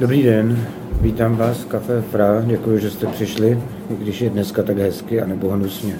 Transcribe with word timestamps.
Dobrý 0.00 0.22
den, 0.22 0.68
vítám 1.00 1.36
vás 1.36 1.58
v 1.58 1.68
Café 1.68 2.02
Fra, 2.02 2.40
děkuji, 2.40 2.78
že 2.78 2.90
jste 2.90 3.06
přišli, 3.06 3.62
i 3.90 3.96
když 3.96 4.20
je 4.20 4.30
dneska 4.30 4.62
tak 4.62 4.78
hezky 4.78 5.22
a 5.22 5.26
nebo 5.26 5.48
hnusně. 5.48 5.98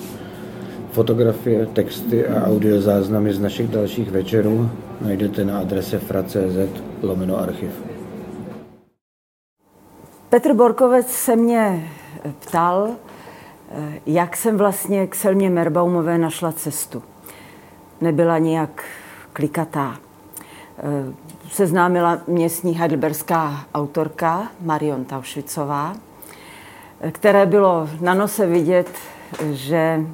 Fotografie, 0.90 1.66
texty 1.66 2.26
a 2.26 2.46
audiozáznamy 2.46 3.32
z 3.32 3.40
našich 3.40 3.68
dalších 3.68 4.10
večerů 4.10 4.70
najdete 5.00 5.44
na 5.44 5.58
adrese 5.58 5.98
fra.cz 5.98 6.80
lomeno 7.02 7.38
archiv. 7.38 7.70
Petr 10.28 10.54
Borkovec 10.54 11.06
se 11.06 11.36
mě 11.36 11.88
ptal, 12.40 12.90
jak 14.06 14.36
jsem 14.36 14.56
vlastně 14.56 15.06
k 15.06 15.14
Selmě 15.14 15.50
Merbaumové 15.50 16.18
našla 16.18 16.52
cestu. 16.52 17.02
Nebyla 18.00 18.38
nějak 18.38 18.84
klikatá 19.32 19.98
seznámila 21.50 22.20
městní 22.26 22.72
heidelberská 22.72 23.66
autorka 23.74 24.48
Marion 24.60 25.04
Taušvicová, 25.04 25.96
které 27.12 27.46
bylo 27.46 27.88
na 28.00 28.14
nose 28.14 28.46
vidět, 28.46 28.88
že 29.52 30.06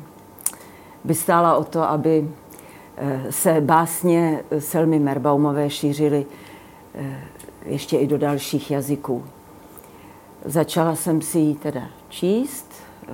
by 1.05 1.15
stála 1.15 1.57
o 1.57 1.65
to, 1.65 1.83
aby 1.83 2.31
eh, 2.97 3.33
se 3.33 3.61
básně 3.61 4.45
Selmy 4.59 4.99
Merbaumové 4.99 5.71
šířily 5.71 6.27
eh, 6.95 7.21
ještě 7.67 7.99
i 7.99 8.07
do 8.07 8.19
dalších 8.19 8.71
jazyků. 8.71 9.25
Začala 10.45 10.95
jsem 10.95 11.23
si 11.23 11.39
ji 11.39 11.55
teda 11.55 11.83
číst, 12.09 12.73
eh, 13.09 13.13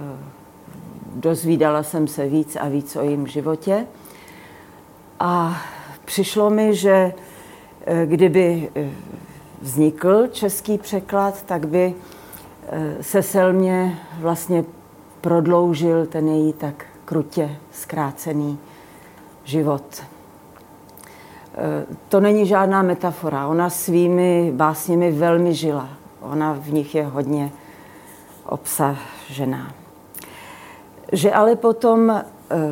dozvídala 1.14 1.82
jsem 1.82 2.08
se 2.08 2.26
víc 2.26 2.56
a 2.56 2.68
víc 2.68 2.96
o 2.96 3.02
jejím 3.02 3.26
životě 3.26 3.86
a 5.20 5.62
přišlo 6.04 6.50
mi, 6.50 6.74
že 6.74 7.12
kdyby 8.04 8.70
eh, 8.76 8.90
vznikl 9.60 10.26
český 10.26 10.78
překlad, 10.78 11.42
tak 11.42 11.68
by 11.68 11.94
eh, 12.68 13.02
se 13.02 13.22
Selmě 13.22 13.98
vlastně 14.20 14.64
prodloužil 15.20 16.06
ten 16.06 16.28
její 16.28 16.52
tak 16.52 16.86
krutě 17.04 17.56
zkrácený 17.72 18.58
život. 19.44 20.02
To 22.08 22.20
není 22.20 22.46
žádná 22.46 22.82
metafora. 22.82 23.46
Ona 23.46 23.70
svými 23.70 24.52
básněmi 24.56 25.12
velmi 25.12 25.54
žila. 25.54 25.88
Ona 26.20 26.52
v 26.52 26.72
nich 26.72 26.94
je 26.94 27.06
hodně 27.06 27.50
obsažená. 28.46 29.72
Že 31.12 31.32
ale 31.32 31.56
potom 31.56 32.24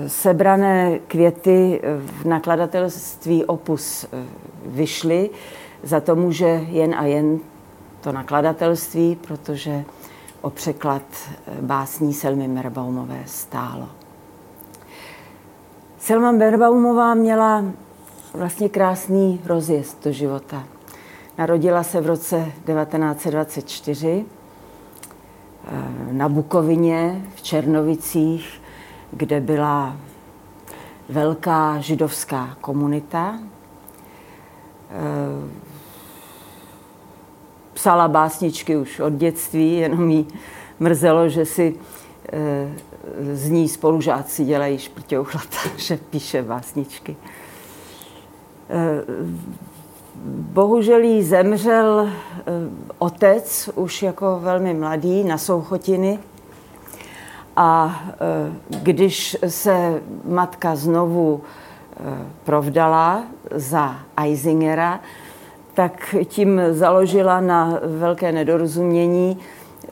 sebrané 0.07 0.99
květy 0.99 1.81
v 1.97 2.25
nakladatelství 2.25 3.45
Opus 3.45 4.07
vyšly. 4.67 5.31
Za 5.83 6.01
to 6.01 6.17
může 6.17 6.47
jen 6.69 6.95
a 6.95 7.05
jen 7.05 7.39
to 8.01 8.13
nakladatelství, 8.13 9.17
protože 9.17 9.85
o 10.41 10.51
překlad 10.51 11.03
básní 11.61 12.15
Selmy 12.15 12.49
Merbaumové 12.49 13.23
stálo. 13.27 13.89
Selma 15.99 16.33
Merbaumová 16.33 17.15
měla 17.15 17.65
vlastně 18.35 18.69
krásný 18.69 19.41
rozjezd 19.47 20.05
do 20.05 20.13
života. 20.13 20.65
Narodila 21.39 21.83
se 21.83 22.01
v 22.01 22.07
roce 22.07 22.37
1924 22.37 24.25
eh, 24.29 24.36
na 26.13 26.29
Bukovině 26.29 27.25
v 27.35 27.43
Černovicích, 27.43 28.63
kde 29.13 29.41
byla 29.41 29.97
velká 31.09 31.81
židovská 31.81 32.57
komunita, 32.61 33.39
Eh, 34.91 35.51
psala 37.75 38.09
básničky 38.09 38.77
už 38.77 39.01
od 39.01 39.13
dětství, 39.13 39.77
jenom 39.77 40.11
jí 40.11 40.27
mrzelo, 40.81 41.29
že 41.29 41.47
si 41.47 41.75
eh, 42.33 42.73
z 43.33 43.51
ní 43.51 43.69
spolužáci 43.69 44.45
dělají 44.45 44.79
šprťouchlata, 44.79 45.57
že 45.77 45.97
píše 45.97 46.43
básničky. 46.43 47.17
Eh, 50.17 50.29
bohužel 50.53 51.01
jí 51.01 51.23
zemřel 51.23 52.09
otec 52.99 53.71
už 53.75 54.03
jako 54.03 54.39
velmi 54.43 54.75
mladý 54.75 55.25
na 55.25 55.39
souchotiny 55.39 56.19
a 57.57 58.01
když 58.69 59.37
se 59.49 60.03
matka 60.25 60.77
znovu 60.77 61.43
provdala 62.45 63.25
za 63.51 63.97
Eisingera, 64.17 65.01
tak 65.75 66.15
tím 66.25 66.61
založila 66.71 67.41
na 67.41 67.79
velké 67.83 68.33
nedorozumění. 68.33 69.39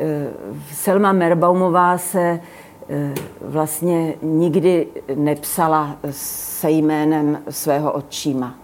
Eh, 0.00 0.26
Selma 0.72 1.12
Merbaumová 1.12 1.98
se 1.98 2.40
eh, 2.88 3.14
vlastně 3.40 4.14
nikdy 4.22 4.86
nepsala 5.14 5.96
se 6.10 6.70
jménem 6.70 7.38
svého 7.50 7.92
otčíma. 7.92 8.54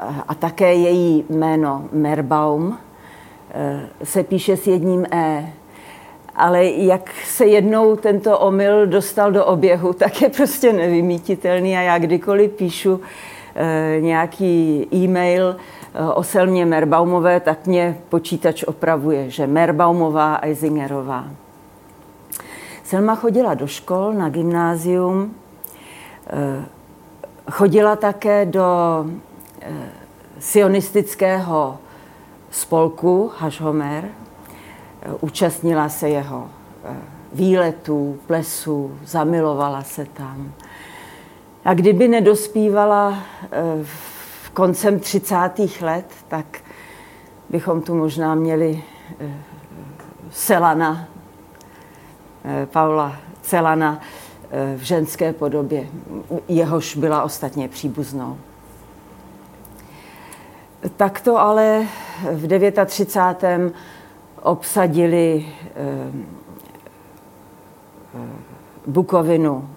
Eh, 0.00 0.14
a 0.28 0.34
také 0.34 0.74
její 0.74 1.24
jméno 1.30 1.88
Merbaum 1.92 2.78
se 4.02 4.22
píše 4.22 4.56
s 4.56 4.66
jedním 4.66 5.06
E 5.12 5.52
ale 6.40 6.64
jak 6.64 7.10
se 7.24 7.46
jednou 7.46 7.96
tento 7.96 8.38
omyl 8.38 8.86
dostal 8.86 9.32
do 9.32 9.44
oběhu, 9.44 9.92
tak 9.98 10.22
je 10.22 10.28
prostě 10.28 10.72
nevymítitelný 10.72 11.76
a 11.76 11.80
já 11.80 11.98
kdykoliv 11.98 12.50
píšu 12.50 13.00
e, 13.54 14.00
nějaký 14.00 14.86
e-mail 14.94 15.56
o 16.14 16.22
Selmě 16.22 16.66
Merbaumové, 16.66 17.40
tak 17.40 17.66
mě 17.66 17.98
počítač 18.08 18.62
opravuje, 18.62 19.30
že 19.30 19.46
Merbaumová 19.46 20.34
a 20.34 20.46
Eisingerová. 20.46 21.24
Selma 22.84 23.14
chodila 23.14 23.54
do 23.54 23.66
škol, 23.66 24.12
na 24.12 24.28
gymnázium, 24.28 25.34
chodila 27.50 27.96
také 27.96 28.46
do 28.46 28.64
sionistického 30.38 31.78
spolku 32.50 33.32
Hašhomer, 33.38 34.08
účastnila 35.20 35.88
se 35.88 36.08
jeho 36.08 36.50
eh, 36.84 36.96
výletů, 37.32 38.20
plesů, 38.26 38.98
zamilovala 39.04 39.82
se 39.82 40.04
tam. 40.04 40.52
A 41.64 41.74
kdyby 41.74 42.08
nedospívala 42.08 43.18
eh, 43.42 43.48
v 44.44 44.50
koncem 44.50 45.00
30. 45.00 45.36
let, 45.80 46.06
tak 46.28 46.58
bychom 47.50 47.82
tu 47.82 47.94
možná 47.94 48.34
měli 48.34 48.82
eh, 49.20 49.34
Selana, 50.30 51.08
Paula 52.72 53.16
Celana 53.42 54.00
v 54.76 54.82
ženské 54.82 55.32
podobě, 55.32 55.86
jehož 56.48 56.96
byla 56.96 57.22
ostatně 57.22 57.68
příbuznou. 57.68 58.38
Takto 60.80 61.36
ale 61.38 61.86
v 62.32 62.46
39 62.86 63.72
obsadili 64.42 65.46
eh, 65.46 66.12
eh, 68.14 68.28
Bukovinu, 68.86 69.68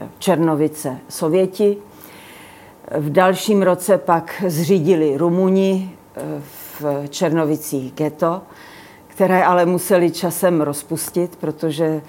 eh, 0.00 0.08
Černovice 0.18 0.98
Sověti. 1.08 1.78
V 2.90 3.10
dalším 3.10 3.62
roce 3.62 3.98
pak 3.98 4.44
zřídili 4.46 5.16
Rumuni 5.16 5.90
v 6.40 6.84
Černovicích 7.08 7.92
ghetto, 7.92 8.42
které 9.06 9.44
ale 9.44 9.66
museli 9.66 10.10
časem 10.10 10.60
rozpustit, 10.60 11.36
protože 11.36 12.02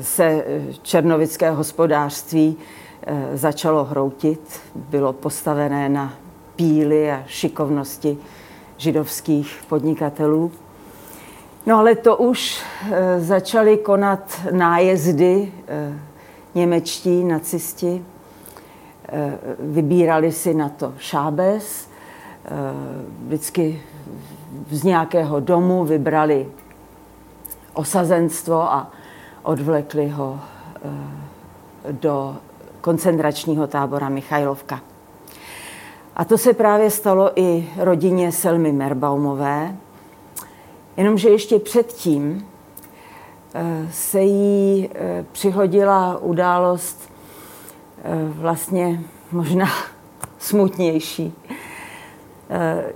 se 0.00 0.44
černovické 0.82 1.50
hospodářství 1.50 2.56
začalo 3.34 3.84
hroutit. 3.84 4.60
Bylo 4.74 5.12
postavené 5.12 5.88
na 5.88 6.14
píly 6.60 7.12
a 7.12 7.24
šikovnosti 7.26 8.18
židovských 8.76 9.64
podnikatelů. 9.68 10.52
No 11.66 11.78
ale 11.78 11.94
to 11.94 12.16
už 12.16 12.60
e, 12.92 13.20
začali 13.20 13.76
konat 13.76 14.40
nájezdy 14.50 15.52
e, 15.68 15.98
němečtí 16.54 17.24
nacisti. 17.24 18.04
E, 19.08 19.38
vybírali 19.58 20.32
si 20.32 20.54
na 20.54 20.68
to 20.68 20.94
šábes. 20.98 21.88
Vždycky 23.26 23.82
z 24.70 24.84
nějakého 24.84 25.40
domu 25.40 25.84
vybrali 25.84 26.48
osazenstvo 27.72 28.62
a 28.62 28.90
odvlekli 29.42 30.08
ho 30.08 30.40
do 31.90 32.36
koncentračního 32.80 33.66
tábora 33.66 34.08
Michajlovka. 34.08 34.89
A 36.16 36.24
to 36.24 36.38
se 36.38 36.52
právě 36.52 36.90
stalo 36.90 37.30
i 37.36 37.68
rodině 37.76 38.32
Selmy 38.32 38.72
Merbaumové, 38.72 39.76
Jenomže 41.00 41.28
ještě 41.28 41.58
předtím 41.58 42.48
eh, 43.54 43.88
se 43.92 44.20
jí 44.20 44.90
eh, 44.94 45.24
přihodila 45.32 46.18
událost 46.18 47.10
eh, 48.04 48.10
vlastně 48.28 49.00
možná 49.32 49.66
smutnější. 50.38 51.34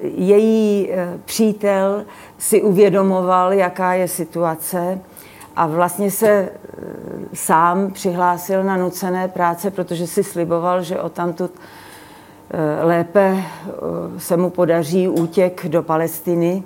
její 0.01 0.91
přítel 1.25 2.05
si 2.39 2.63
uvědomoval, 2.63 3.53
jaká 3.53 3.95
je 3.95 4.09
situace 4.09 5.01
a 5.57 5.67
vlastně 5.67 6.11
se 6.11 6.49
sám 7.35 7.91
přihlásil 7.91 8.65
na 8.65 8.77
nucené 8.77 9.29
práce, 9.29 9.71
protože 9.71 10.07
si 10.07 10.25
sliboval, 10.25 10.83
že 10.83 11.01
o 11.01 11.09
tamtud 11.09 11.51
lépe 12.83 13.45
se 14.19 14.37
mu 14.37 14.51
podaří 14.51 15.09
útěk 15.09 15.67
do 15.67 15.83
Palestiny. 15.83 16.63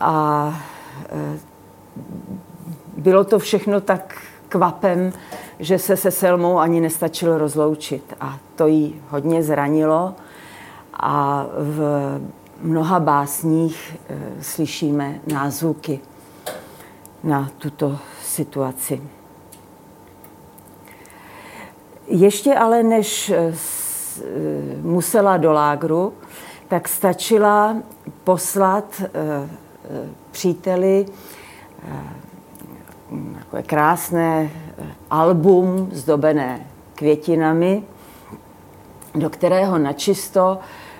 A 0.00 0.54
bylo 2.96 3.24
to 3.24 3.38
všechno 3.38 3.80
tak 3.80 4.22
kvapem, 4.48 5.12
že 5.58 5.78
se 5.78 5.96
se 5.96 6.10
Selmou 6.10 6.58
ani 6.58 6.80
nestačil 6.80 7.38
rozloučit. 7.38 8.14
A 8.20 8.38
to 8.54 8.66
jí 8.66 9.00
hodně 9.08 9.42
zranilo. 9.42 10.14
A 11.00 11.46
v 11.58 12.20
mnoha 12.60 13.00
básních 13.00 13.96
slyšíme 14.40 15.20
názvuky 15.32 16.00
na 17.24 17.50
tuto 17.58 17.98
situaci. 18.22 19.02
Ještě 22.08 22.54
ale 22.54 22.82
než 22.82 23.32
musela 24.82 25.36
do 25.36 25.52
lágru, 25.52 26.12
tak 26.68 26.88
stačila 26.88 27.76
poslat 28.24 29.02
e, 29.02 29.48
příteli 30.30 31.06
takové 33.38 33.62
krásné 33.62 34.50
album 35.10 35.88
zdobené 35.92 36.66
květinami, 36.94 37.82
do 39.14 39.30
kterého 39.30 39.78
načisto 39.78 40.58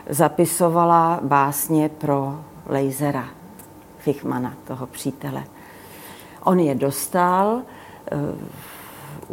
zapisovala 0.09 1.21
básně 1.23 1.89
pro 1.89 2.41
Lejzera 2.67 3.25
Fichmana, 3.99 4.55
toho 4.65 4.87
přítele. 4.87 5.45
On 6.45 6.61
je 6.61 6.75
dostal, 6.75 7.63
eh, 8.11 8.19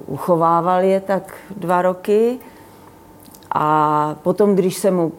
uchovával 0.05 0.83
je 0.83 0.99
tak 0.99 1.35
dva 1.57 1.81
roky 1.81 2.39
a 3.53 4.15
potom, 4.23 4.55
když 4.55 4.75
se 4.75 4.91
mu 4.91 5.11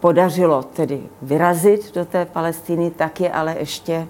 podařilo 0.00 0.62
tedy 0.62 1.02
vyrazit 1.22 1.94
do 1.94 2.04
té 2.04 2.24
Palestiny, 2.24 2.90
tak 2.90 3.20
je 3.20 3.32
ale 3.32 3.56
ještě 3.58 4.06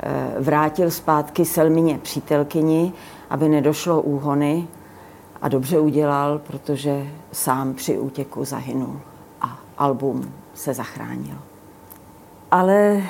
Eh, 0.00 0.34
vrátil 0.38 0.90
zpátky 0.90 1.44
Selmině 1.44 1.98
přítelkyni, 1.98 2.92
aby 3.30 3.48
nedošlo 3.48 4.02
úhony 4.02 4.68
a 5.42 5.48
dobře 5.48 5.78
udělal, 5.78 6.38
protože 6.38 7.06
sám 7.32 7.74
při 7.74 7.98
útěku 7.98 8.44
zahynul 8.44 9.00
a 9.40 9.58
album 9.78 10.32
se 10.54 10.74
zachránil. 10.74 11.38
Ale 12.50 12.76
eh, 12.76 13.02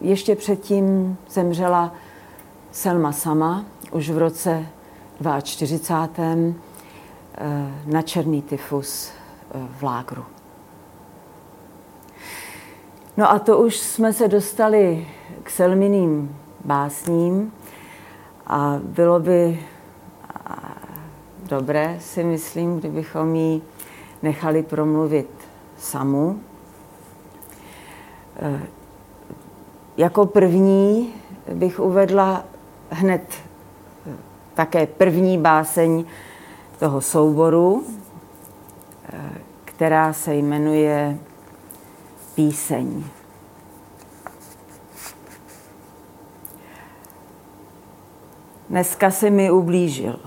ještě 0.00 0.36
předtím 0.36 1.16
zemřela 1.30 1.94
Selma 2.72 3.12
sama, 3.12 3.64
už 3.90 4.10
v 4.10 4.18
roce 4.18 4.66
42. 5.42 6.54
Eh, 7.34 7.72
na 7.86 8.02
černý 8.02 8.42
tyfus 8.42 9.12
v 9.78 9.82
lágru. 9.82 10.24
No 13.16 13.30
a 13.30 13.38
to 13.38 13.58
už 13.58 13.76
jsme 13.76 14.12
se 14.12 14.28
dostali 14.28 15.08
k 15.42 15.50
Selminým 15.50 16.36
básním 16.64 17.52
a 18.46 18.78
bylo 18.82 19.20
by 19.20 19.60
dobré, 21.42 21.96
si 22.00 22.24
myslím, 22.24 22.78
kdybychom 22.78 23.34
jí 23.34 23.62
nechali 24.22 24.62
promluvit 24.62 25.30
samu. 25.78 26.40
E, 28.36 28.60
jako 29.96 30.26
první 30.26 31.14
bych 31.54 31.80
uvedla 31.80 32.44
hned 32.90 33.34
také 34.54 34.86
první 34.86 35.38
báseň 35.38 36.04
toho 36.82 37.00
souboru, 37.00 37.84
e, 39.12 39.30
která 39.64 40.12
se 40.12 40.34
jmenuje 40.34 41.18
Píseň. 42.34 43.04
Dneska 48.68 49.10
si 49.10 49.30
mi 49.30 49.50
ublížil. 49.50 50.20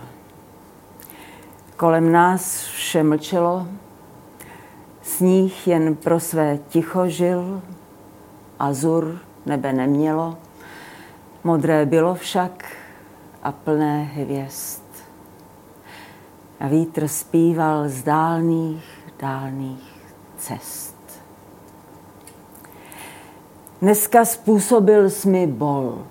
Kolem 1.77 2.11
nás 2.11 2.63
vše 2.63 3.03
mlčelo, 3.03 3.67
sníh 5.01 5.67
jen 5.67 5.95
pro 5.95 6.19
své 6.19 6.57
ticho 6.57 7.07
žil, 7.07 7.61
azur 8.59 9.19
nebe 9.45 9.73
nemělo, 9.73 10.37
modré 11.43 11.85
bylo 11.85 12.15
však 12.15 12.65
a 13.43 13.51
plné 13.51 14.03
hvězd. 14.03 14.84
A 16.59 16.67
vítr 16.67 17.07
zpíval 17.07 17.89
z 17.89 18.03
dálných, 18.03 18.85
dálných 19.19 20.13
cest. 20.37 20.95
Dneska 23.81 24.25
způsobil 24.25 25.09
jsi 25.09 25.29
mi 25.29 25.47
bol, 25.47 26.05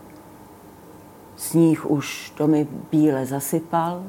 Sníh 1.36 1.86
už 1.86 2.32
domy 2.36 2.68
bíle 2.90 3.26
zasypal, 3.26 4.04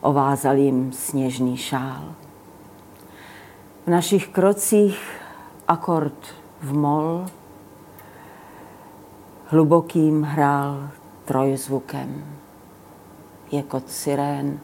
ovázal 0.00 0.56
jim 0.56 0.92
sněžný 0.92 1.56
šál. 1.56 2.14
V 3.86 3.90
našich 3.90 4.28
krocích 4.28 5.20
akord 5.68 6.34
v 6.62 6.72
mol, 6.72 7.26
hlubokým 9.46 10.22
hrál 10.22 10.88
trojzvukem. 11.24 12.24
Jako 13.52 13.82
sirén 13.86 14.60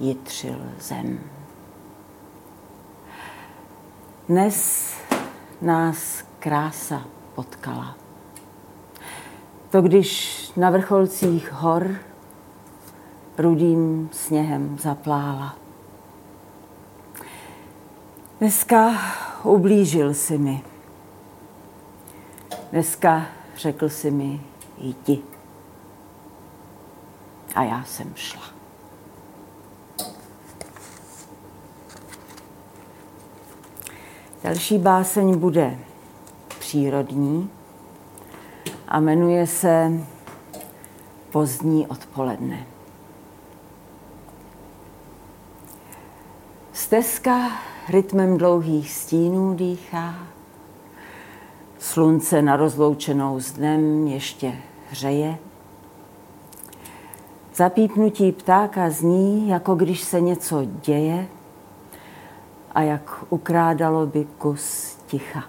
jitřil 0.00 0.60
zem. 0.80 1.20
Dnes 4.28 4.90
nás 5.60 6.24
krása 6.38 7.04
potkala. 7.34 7.96
To, 9.70 9.82
když 9.82 10.52
na 10.56 10.70
vrcholcích 10.70 11.52
hor 11.52 11.96
rudým 13.38 14.08
sněhem 14.12 14.78
zaplála. 14.78 15.56
Dneska 18.38 18.92
ublížil 19.42 20.14
si 20.14 20.38
mi. 20.38 20.62
Dneska 22.72 23.26
řekl 23.56 23.88
si 23.88 24.10
mi, 24.10 24.40
jdi. 24.78 25.22
A 27.54 27.62
já 27.62 27.84
jsem 27.84 28.12
šla. 28.14 28.53
Další 34.44 34.78
báseň 34.78 35.38
bude 35.38 35.78
přírodní 36.58 37.50
a 38.88 39.00
jmenuje 39.00 39.46
se 39.46 39.92
Pozdní 41.30 41.86
odpoledne. 41.86 42.66
Stezka 46.72 47.50
rytmem 47.88 48.38
dlouhých 48.38 48.92
stínů 48.92 49.54
dýchá, 49.54 50.14
slunce 51.78 52.42
na 52.42 52.56
rozloučenou 52.56 53.40
s 53.40 53.52
dnem 53.52 54.06
ještě 54.06 54.54
hřeje. 54.90 55.38
Zapípnutí 57.54 58.32
ptáka 58.32 58.90
zní, 58.90 59.48
jako 59.48 59.74
když 59.74 60.00
se 60.00 60.20
něco 60.20 60.64
děje 60.64 61.28
a 62.74 62.82
jak 62.82 63.24
ukrádalo 63.30 64.06
by 64.06 64.26
kus 64.38 64.96
ticha. 65.06 65.44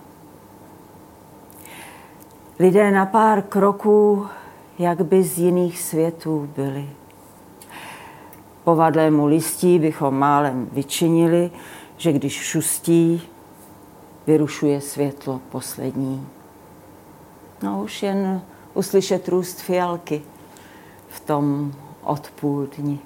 Lidé 2.60 2.92
na 2.92 3.06
pár 3.06 3.42
kroků, 3.42 4.28
jak 4.80 5.02
by 5.02 5.24
z 5.24 5.38
jiných 5.38 5.82
světů 5.82 6.50
byli. 6.56 6.90
Povadlému 8.64 9.26
listí 9.26 9.80
bychom 9.80 10.18
málem 10.18 10.70
vyčinili, 10.72 11.52
že 11.98 12.12
když 12.12 12.34
šustí, 12.34 13.22
vyrušuje 14.28 14.82
světlo 14.82 15.42
poslední. 15.52 16.28
No 17.64 17.84
už 17.84 18.04
jen 18.04 18.42
uslyšet 18.74 19.28
růst 19.28 19.62
fialky 19.62 20.22
v 21.10 21.20
tom 21.20 21.74
odpoůl 22.04 22.68
dni. 22.78 23.00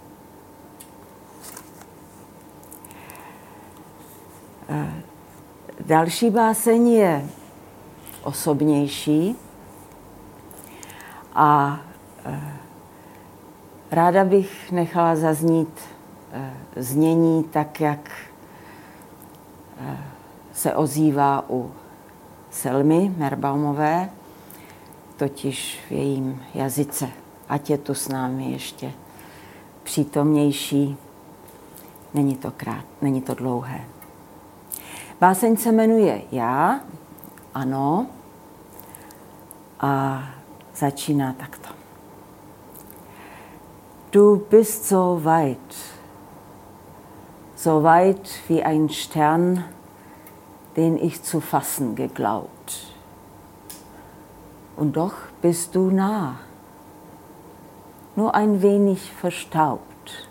Další 5.85 6.29
báseň 6.29 6.88
je 6.88 7.25
osobnější. 8.23 9.35
A 11.33 11.79
e, 12.25 12.41
ráda 13.91 14.23
bych 14.25 14.71
nechala 14.71 15.15
zaznít 15.15 15.79
e, 16.31 16.53
znění 16.75 17.43
tak, 17.43 17.81
jak 17.81 18.11
se 20.53 20.75
ozývá 20.75 21.45
u 21.49 21.71
Selmy 22.51 23.13
Merbaumové, 23.17 24.09
totiž 25.17 25.79
v 25.88 25.91
jejím 25.91 26.43
jazyce. 26.53 27.09
Ať 27.49 27.69
je 27.69 27.77
tu 27.77 27.93
s 27.93 28.07
námi 28.07 28.51
ještě 28.51 28.91
přítomnější. 29.83 30.97
Není 32.13 32.35
to 32.35 32.51
krát, 32.51 32.85
není 33.01 33.21
to 33.21 33.33
dlouhé. 33.33 33.85
Báseň 35.19 35.57
se 35.57 35.71
jmenuje 35.71 36.21
Já, 36.31 36.79
ano, 37.53 38.07
a 39.79 40.23
začíná 40.75 41.33
takto. 41.33 41.69
Du 44.11 44.45
bist 44.49 44.85
so 44.85 45.19
weit, 45.23 45.75
so 47.55 47.83
weit 47.83 48.29
wie 48.49 48.63
ein 48.63 48.89
Stern, 48.89 49.63
den 50.75 50.97
ich 50.97 51.21
zu 51.21 51.39
fassen 51.39 51.95
geglaubt. 51.95 52.95
Und 54.77 54.95
doch 54.95 55.13
bist 55.41 55.75
du 55.75 55.91
nah, 55.91 56.39
nur 58.15 58.35
ein 58.35 58.61
wenig 58.61 59.11
verstaubt, 59.11 60.29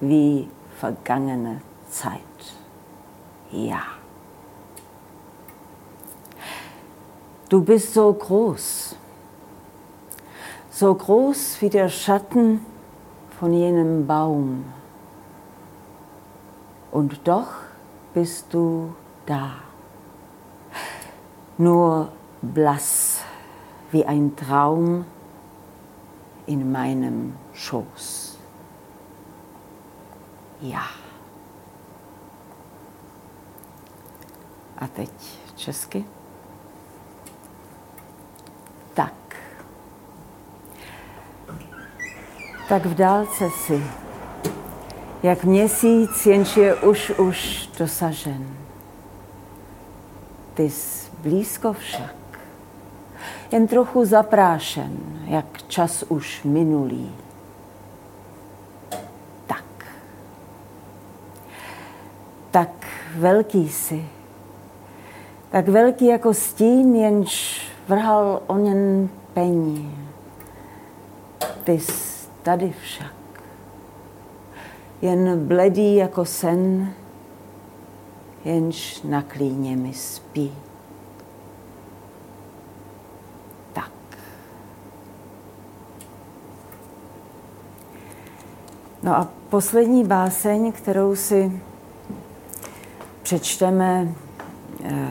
wie 0.00 0.48
vergangene 0.80 1.60
Zeit. 1.90 2.22
Ja. 3.50 3.95
Du 7.48 7.62
bist 7.62 7.94
so 7.94 8.12
groß, 8.12 8.96
so 10.68 10.94
groß 10.94 11.62
wie 11.62 11.70
der 11.70 11.88
Schatten 11.88 12.60
von 13.38 13.52
jenem 13.52 14.04
Baum. 14.04 14.64
Und 16.90 17.20
doch 17.22 17.46
bist 18.12 18.52
du 18.52 18.92
da, 19.26 19.52
nur 21.56 22.08
blass 22.42 23.20
wie 23.92 24.04
ein 24.04 24.34
Traum 24.34 25.04
in 26.46 26.72
meinem 26.72 27.34
Schoß. 27.52 28.38
Ja. 30.62 30.82
A 34.78 34.86
teď 34.88 35.10
česky. 35.56 36.04
Tak 42.68 42.86
v 42.86 42.94
dálce 42.94 43.50
si, 43.50 43.82
jak 45.22 45.44
měsíc, 45.44 46.26
jenž 46.26 46.56
je 46.56 46.74
už 46.74 47.10
už 47.10 47.68
dosažen. 47.78 48.46
Ty 50.54 50.70
jsi 50.70 51.10
blízko 51.22 51.72
však, 51.72 52.14
jen 53.52 53.66
trochu 53.66 54.04
zaprášen, 54.04 54.96
jak 55.24 55.62
čas 55.68 56.04
už 56.08 56.42
minulý. 56.44 57.14
Tak. 59.46 59.64
Tak 62.50 62.70
velký 63.16 63.68
si, 63.68 64.08
tak 65.50 65.68
velký 65.68 66.06
jako 66.06 66.34
stín, 66.34 66.96
jenž 66.96 67.62
vrhal 67.88 68.42
o 68.46 68.58
něm 68.58 69.10
pení. 69.34 69.98
Ty 71.64 71.72
jsi 71.72 72.05
tady 72.46 72.74
však, 72.82 73.12
jen 75.02 75.46
bledý 75.46 75.96
jako 75.96 76.24
sen, 76.24 76.92
jenž 78.44 79.02
na 79.02 79.22
klíně 79.22 79.76
mi 79.76 79.92
spí. 79.94 80.52
Tak. 83.72 83.92
No 89.02 89.16
a 89.16 89.28
poslední 89.48 90.04
báseň, 90.04 90.72
kterou 90.72 91.16
si 91.16 91.60
přečteme 93.22 94.14
eh, 94.84 95.08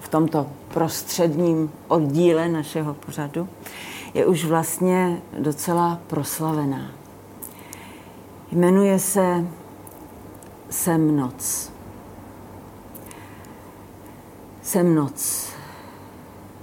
v 0.00 0.08
tomto 0.08 0.46
prostředním 0.74 1.72
oddíle 1.88 2.48
našeho 2.48 2.94
pořadu, 2.94 3.48
je 4.18 4.26
už 4.26 4.44
vlastně 4.44 5.22
docela 5.38 6.00
proslavená. 6.06 6.90
Jmenuje 8.52 8.98
se 8.98 9.46
Sem 10.70 11.16
noc. 11.16 11.72
Jsem 14.62 14.94
noc. 14.94 15.48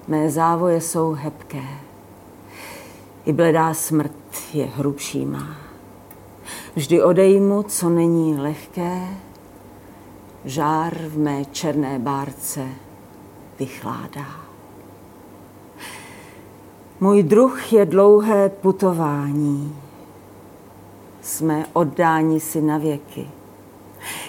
Mé 0.07 0.29
závoje 0.29 0.81
jsou 0.81 1.11
hebké. 1.11 1.63
I 3.25 3.33
bledá 3.33 3.73
smrt 3.73 4.11
je 4.53 4.65
hrubší 4.65 5.25
má. 5.25 5.57
Vždy 6.75 7.03
odejmu, 7.03 7.63
co 7.63 7.89
není 7.89 8.37
lehké, 8.37 9.07
žár 10.45 10.93
v 10.97 11.17
mé 11.17 11.45
černé 11.45 11.99
bárce 11.99 12.67
vychládá. 13.59 14.44
Můj 17.05 17.23
druh 17.23 17.73
je 17.73 17.85
dlouhé 17.85 18.49
putování. 18.49 19.75
Jsme 21.21 21.65
oddáni 21.73 22.39
si 22.39 22.61
na 22.61 22.77
věky. 22.77 23.27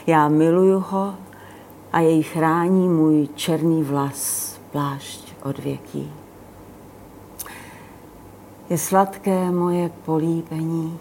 Já 0.06 0.28
miluju 0.28 0.78
ho 0.78 1.14
a 1.92 2.00
jej 2.00 2.22
chrání 2.22 2.88
můj 2.88 3.28
černý 3.34 3.82
vlas, 3.82 4.52
plášť 4.72 5.34
od 5.42 5.58
věký. 5.58 6.12
Je 8.70 8.78
sladké 8.78 9.50
moje 9.50 9.90
políbení, 10.04 10.98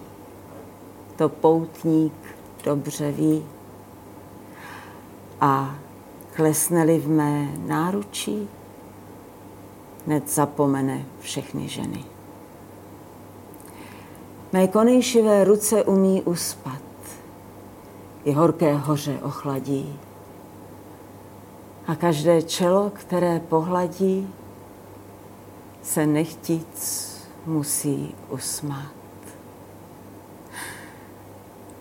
to 1.15 1.29
poutník 1.29 2.13
dobře 2.63 3.11
ví. 3.11 3.45
A 5.41 5.75
klesne-li 6.35 6.99
v 6.99 7.09
mé 7.09 7.49
náručí, 7.67 8.49
hned 10.05 10.29
zapomene 10.29 11.05
všechny 11.19 11.69
ženy. 11.69 12.03
Mé 14.53 14.67
konejšivé 14.67 15.43
ruce 15.43 15.83
umí 15.83 16.21
uspat, 16.21 16.81
i 18.23 18.31
horké 18.31 18.73
hoře 18.73 19.19
ochladí 19.23 19.99
a 21.87 21.95
každé 21.95 22.41
čelo, 22.41 22.91
které 22.95 23.39
pohladí, 23.39 24.33
se 25.83 26.05
nechtíc 26.05 27.11
musí 27.45 28.15
usmát. 28.29 28.91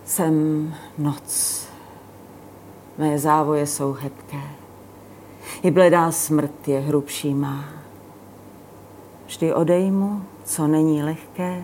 Jsem 0.05 0.73
noc, 0.97 1.63
mé 2.97 3.19
závoje 3.19 3.67
jsou 3.67 3.93
hebké, 3.93 4.41
i 5.63 5.71
bledá 5.71 6.11
smrt 6.11 6.67
je 6.67 6.79
hrubší 6.79 7.33
má. 7.33 7.74
Vždy 9.27 9.53
odejmu, 9.53 10.21
co 10.43 10.67
není 10.67 11.03
lehké, 11.03 11.63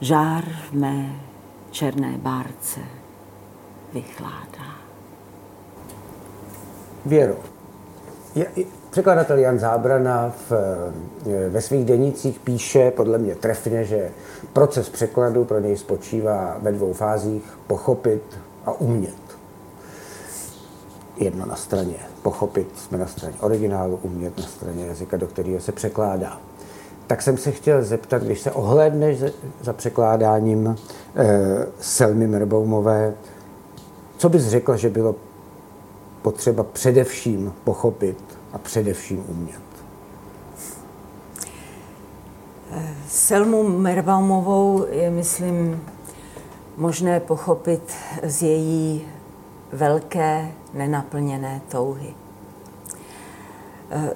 žár 0.00 0.44
v 0.44 0.72
mé 0.72 1.12
černé 1.70 2.18
bárce 2.18 2.80
vychládá. 3.92 4.66
Věro. 7.06 7.34
Překladatel 8.90 9.38
Jan 9.38 9.58
Zábrana 9.58 10.32
v, 10.48 10.52
eh, 10.52 11.48
ve 11.48 11.60
svých 11.60 11.84
denicích 11.84 12.40
píše 12.40 12.90
podle 12.90 13.18
mě 13.18 13.34
trefně, 13.34 13.84
že 13.84 14.10
proces 14.52 14.88
překladu 14.88 15.44
pro 15.44 15.60
něj 15.60 15.76
spočívá 15.76 16.56
ve 16.60 16.72
dvou 16.72 16.92
fázích 16.92 17.58
pochopit 17.66 18.22
a 18.64 18.72
umět. 18.72 19.25
Jedno 21.16 21.46
na 21.46 21.56
straně 21.56 21.96
pochopit, 22.22 22.68
jsme 22.78 22.98
na 22.98 23.06
straně 23.06 23.34
originálu, 23.40 23.98
umět 24.02 24.38
na 24.38 24.44
straně 24.44 24.86
jazyka, 24.86 25.16
do 25.16 25.26
kterého 25.26 25.60
se 25.60 25.72
překládá. 25.72 26.40
Tak 27.06 27.22
jsem 27.22 27.36
se 27.36 27.50
chtěl 27.50 27.82
zeptat, 27.82 28.22
když 28.22 28.40
se 28.40 28.52
ohlédneš 28.52 29.18
za 29.60 29.72
překládáním 29.72 30.76
eh, 31.16 31.66
Selmy 31.80 32.26
Merboumové, 32.26 33.14
co 34.18 34.28
bys 34.28 34.48
řekla, 34.48 34.76
že 34.76 34.90
bylo 34.90 35.14
potřeba 36.22 36.62
především 36.62 37.52
pochopit 37.64 38.18
a 38.52 38.58
především 38.58 39.24
umět? 39.28 39.66
Selmu 43.08 43.68
Merbaumovou 43.68 44.86
je, 44.90 45.10
myslím, 45.10 45.82
možné 46.76 47.20
pochopit 47.20 47.92
z 48.22 48.42
její 48.42 49.06
velké 49.72 50.52
nenaplněné 50.74 51.60
touhy. 51.68 52.14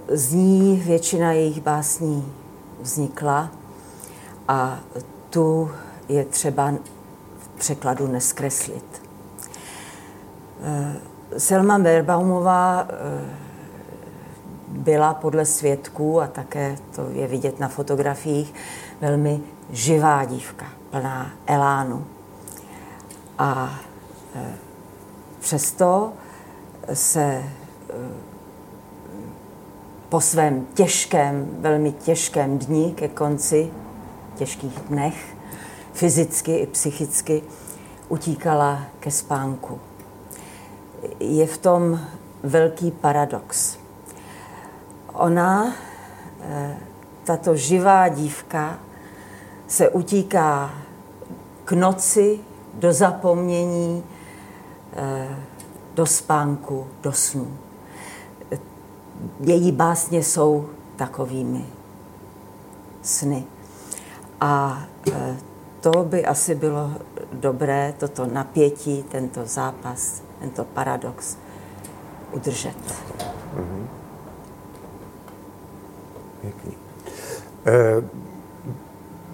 Z 0.09 0.33
ní 0.33 0.83
většina 0.87 1.33
jejich 1.33 1.61
básní 1.61 2.33
vznikla 2.81 3.51
a 4.49 4.81
tu 5.31 5.71
je 6.09 6.25
třeba 6.25 6.75
v 7.39 7.49
překladu 7.59 8.07
neskreslit. 8.07 9.03
Selma 11.39 11.79
Berbaumová 11.79 12.89
eh, 12.91 12.95
byla 14.69 15.15
podle 15.15 15.47
svědků, 15.47 16.21
a 16.21 16.27
také 16.27 16.77
to 16.97 17.07
je 17.13 17.27
vidět 17.27 17.61
na 17.61 17.69
fotografiích, 17.69 18.55
velmi 19.01 19.41
živá 19.71 20.25
dívka, 20.25 20.67
plná 20.91 21.31
elánu. 21.47 22.07
A 23.39 23.81
eh, 24.35 24.70
přesto 25.41 26.13
se 26.93 27.43
po 30.09 30.21
svém 30.21 30.67
těžkém, 30.75 31.49
velmi 31.61 31.93
těžkém 31.93 32.59
dní 32.59 32.95
ke 32.95 33.09
konci, 33.09 33.71
těžkých 34.37 34.81
dnech, 34.89 35.37
fyzicky 35.93 36.57
i 36.57 36.67
psychicky, 36.67 37.43
utíkala 38.09 38.83
ke 39.01 39.11
spánku. 39.11 39.79
Je 41.21 41.47
v 41.47 41.59
tom 41.59 42.01
velký 42.43 42.91
paradox. 42.91 43.79
Ona, 45.13 45.75
eh, 46.41 46.77
tato 47.25 47.57
živá 47.57 48.09
dívka, 48.09 48.79
se 49.67 49.89
utíká 49.89 50.75
k 51.65 51.73
noci, 51.73 52.41
do 52.75 52.93
zapomnění, 52.93 54.05
eh, 54.05 54.20
do 55.95 56.07
spánku, 56.07 56.87
do 57.03 57.13
snu. 57.13 57.57
Její 59.41 59.73
básně 59.73 60.23
jsou 60.23 60.69
takovými 60.97 61.67
sny. 63.03 63.45
A 64.41 64.83
eh, 65.13 65.37
to 65.81 66.05
by 66.05 66.27
asi 66.27 66.55
bylo 66.55 66.93
dobré, 67.33 67.95
toto 67.99 68.27
napětí, 68.27 69.03
tento 69.03 69.47
zápas, 69.47 70.23
tento 70.39 70.65
paradox 70.65 71.37
udržet. 72.33 72.77
Mm-hmm. 73.57 73.87
Pěkný. 76.41 76.73
E, 77.67 78.03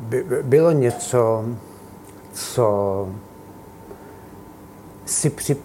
by, 0.00 0.26
bylo 0.42 0.70
něco, 0.70 1.44
co 2.32 3.08
si 5.06 5.30
při 5.30 5.56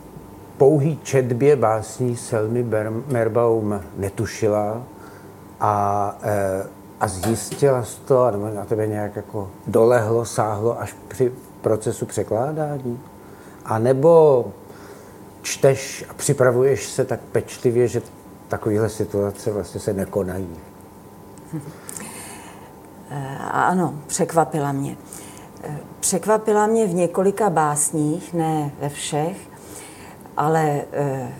pouhý 0.57 0.99
četbě 1.03 1.55
básní 1.55 2.17
Selmy 2.17 2.65
Merbaum 3.07 3.81
netušila 3.97 4.83
a 5.59 6.15
e, 6.23 6.63
a 7.01 7.07
zjistila 7.07 7.83
jsi 7.83 7.99
to, 7.99 8.31
nebo 8.31 8.49
na 8.49 8.65
tebe 8.65 8.87
nějak 8.87 9.15
jako 9.15 9.51
dolehlo, 9.67 10.25
sáhlo 10.25 10.81
až 10.81 10.95
při 11.07 11.31
procesu 11.61 12.05
překládání? 12.05 12.99
A 13.65 13.79
nebo 13.79 14.45
čteš 15.41 16.05
a 16.09 16.13
připravuješ 16.13 16.89
se 16.89 17.05
tak 17.05 17.19
pečlivě, 17.19 17.87
že 17.87 18.01
takovéhle 18.47 18.89
situace 18.89 19.51
vlastně 19.51 19.79
se 19.79 19.93
nekonají? 19.93 20.49
Eh, 23.13 23.37
ano, 23.51 23.93
překvapila 24.07 24.71
mě. 24.71 24.97
Překvapila 25.99 26.67
mě 26.67 26.87
v 26.87 26.93
několika 26.93 27.49
básních, 27.49 28.33
ne 28.33 28.71
ve 28.79 28.89
všech, 28.89 29.37
ale 30.37 30.81
eh, 30.91 31.31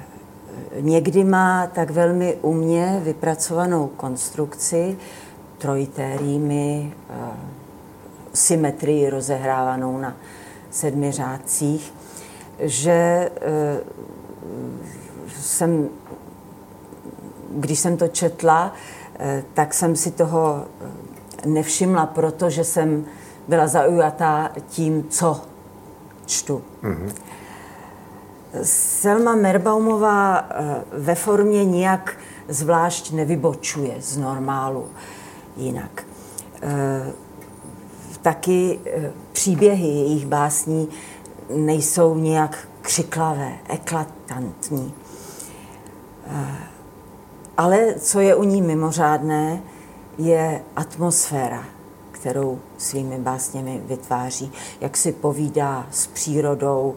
někdy 0.80 1.24
má 1.24 1.68
tak 1.68 1.90
velmi 1.92 2.38
umě 2.42 3.02
vypracovanou 3.04 3.88
konstrukci, 3.88 4.98
trojité 5.58 6.18
rýmy, 6.18 6.94
eh, 7.10 7.14
symetrii 8.34 9.10
rozehrávanou 9.10 9.98
na 9.98 10.14
sedmi 10.72 11.12
řádcích, 11.12 11.94
že 12.60 12.92
eh, 12.92 13.80
jsem, 15.40 15.90
když 17.50 17.80
jsem 17.80 17.98
to 17.98 18.08
četla, 18.08 18.74
tak 19.54 19.74
jsem 19.74 19.96
si 19.96 20.12
toho 20.12 20.66
nevšimla, 21.46 22.06
protože 22.06 22.64
jsem 22.64 23.06
byla 23.52 23.68
zaujatá 23.68 24.52
tím, 24.70 25.04
co 25.10 25.42
čtu. 26.26 26.62
Mm-hmm. 26.84 27.12
Selma 28.64 29.36
Merbaumová 29.36 30.50
ve 30.92 31.16
formě 31.16 31.66
nijak 31.66 32.18
zvlášť 32.48 33.12
nevybočuje 33.12 33.96
z 34.00 34.18
normálu 34.18 34.88
jinak. 35.58 36.04
Eh, 36.62 37.12
taky 38.22 38.80
eh, 38.86 39.12
příběhy 39.32 39.88
jejich 39.88 40.26
básní 40.26 40.90
nejsou 41.56 42.16
nějak 42.16 42.58
křiklavé, 42.82 43.52
eklatantní. 43.68 44.94
Eh, 46.28 46.56
ale 47.58 47.94
co 48.00 48.20
je 48.20 48.36
u 48.36 48.44
ní 48.44 48.62
mimořádné, 48.62 49.62
je 50.18 50.64
atmosféra, 50.76 51.64
kterou 52.22 52.60
svými 52.78 53.20
básněmi 53.20 53.82
vytváří, 53.86 54.52
jak 54.82 54.98
si 54.98 55.12
povídá 55.12 55.88
s 55.92 56.08
přírodou, 56.08 56.96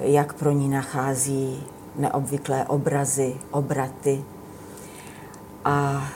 jak 0.00 0.32
pro 0.32 0.50
ní 0.50 0.68
nachází 0.68 1.66
neobvyklé 1.96 2.64
obrazy, 2.64 3.36
obraty. 3.50 4.24
A 5.64 6.08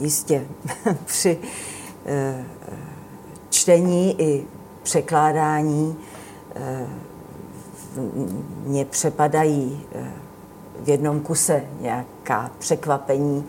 jistě 0.00 0.46
při 1.04 1.38
eh, 2.06 2.44
čtení 3.50 4.20
i 4.22 4.44
překládání 4.82 5.96
eh, 6.54 6.86
mě 8.64 8.84
přepadají 8.84 9.86
eh, 9.94 10.10
v 10.84 10.88
jednom 10.88 11.20
kuse 11.20 11.64
nějaká 11.80 12.50
překvapení. 12.58 13.44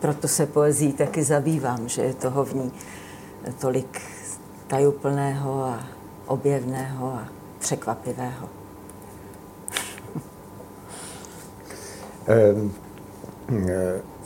Proto 0.00 0.28
se 0.28 0.46
poezí 0.46 0.92
taky 0.92 1.24
zabývám, 1.24 1.88
že 1.88 2.02
je 2.02 2.14
toho 2.14 2.44
v 2.44 2.54
ní 2.54 2.72
tolik 3.60 4.00
tajuplného 4.66 5.64
a 5.64 5.80
objevného 6.26 7.06
a 7.06 7.28
překvapivého. 7.58 8.48
Um. 12.54 12.74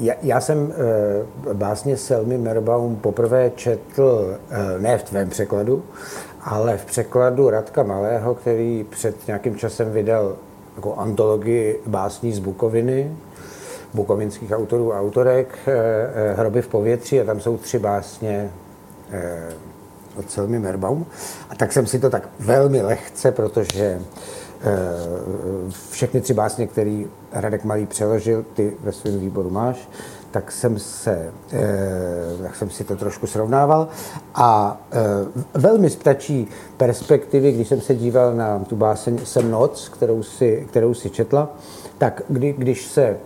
Já, 0.01 0.15
já 0.23 0.41
jsem 0.41 0.73
eh, 0.73 1.55
básně 1.55 1.97
Selmy 1.97 2.39
Merbaum 2.39 2.97
poprvé 2.97 3.51
četl 3.57 4.37
eh, 4.51 4.79
ne 4.79 4.99
v 4.99 5.03
tvém 5.03 5.29
překladu, 5.31 5.83
ale 6.41 6.79
v 6.79 6.85
překladu 6.85 7.51
Radka 7.51 7.83
Malého, 7.83 8.35
který 8.35 8.87
před 8.91 9.27
nějakým 9.27 9.57
časem 9.57 9.93
vydal 9.93 10.37
jako 10.77 10.95
antologii 10.95 11.81
básní 11.87 12.33
z 12.33 12.39
Bukoviny, 12.39 13.17
bukovinských 13.95 14.53
autorů 14.53 14.95
a 14.95 15.01
autorek, 15.01 15.59
Hroby 16.37 16.63
v 16.63 16.69
povětří 16.69 17.21
a 17.21 17.25
tam 17.25 17.41
jsou 17.41 17.57
tři 17.57 17.79
básně 17.79 18.51
od 20.17 20.31
Selmy 20.31 20.59
Merbaum. 20.59 21.07
A 21.51 21.55
tak 21.55 21.73
jsem 21.73 21.87
si 21.87 21.99
to 21.99 22.11
tak 22.11 22.29
velmi 22.41 22.83
lehce, 22.83 23.33
protože 23.33 24.01
všechny 25.91 26.21
tři 26.21 26.35
básně, 26.35 26.67
které 26.67 27.05
Radek 27.33 27.65
Malý 27.65 27.87
přeložil, 27.87 28.45
ty 28.55 28.77
ve 28.81 28.93
svém 28.93 29.21
výboru 29.21 29.51
máš, 29.51 29.89
tak 30.33 30.53
jsem, 30.53 30.79
se, 30.79 31.33
eh, 31.53 32.43
tak 32.43 32.57
jsem 32.57 32.71
si 32.71 32.85
to 32.85 32.97
trošku 32.97 33.27
srovnával 33.27 33.89
a 34.35 34.81
eh, 34.93 34.99
velmi 35.55 35.91
stačí 35.91 36.49
perspektivy, 36.77 37.53
když 37.53 37.69
jsem 37.69 37.81
se 37.81 37.95
díval 37.95 38.35
na 38.35 38.59
tu 38.59 38.77
báseň 38.77 39.19
Jsem 39.25 39.51
noc, 39.51 39.89
kterou 39.89 40.23
si, 40.23 40.67
kterou 40.71 40.95
si 40.95 41.11
četla, 41.11 41.57
tak 41.99 42.23
kdy, 42.29 42.55
když 42.59 42.87
se 42.87 43.17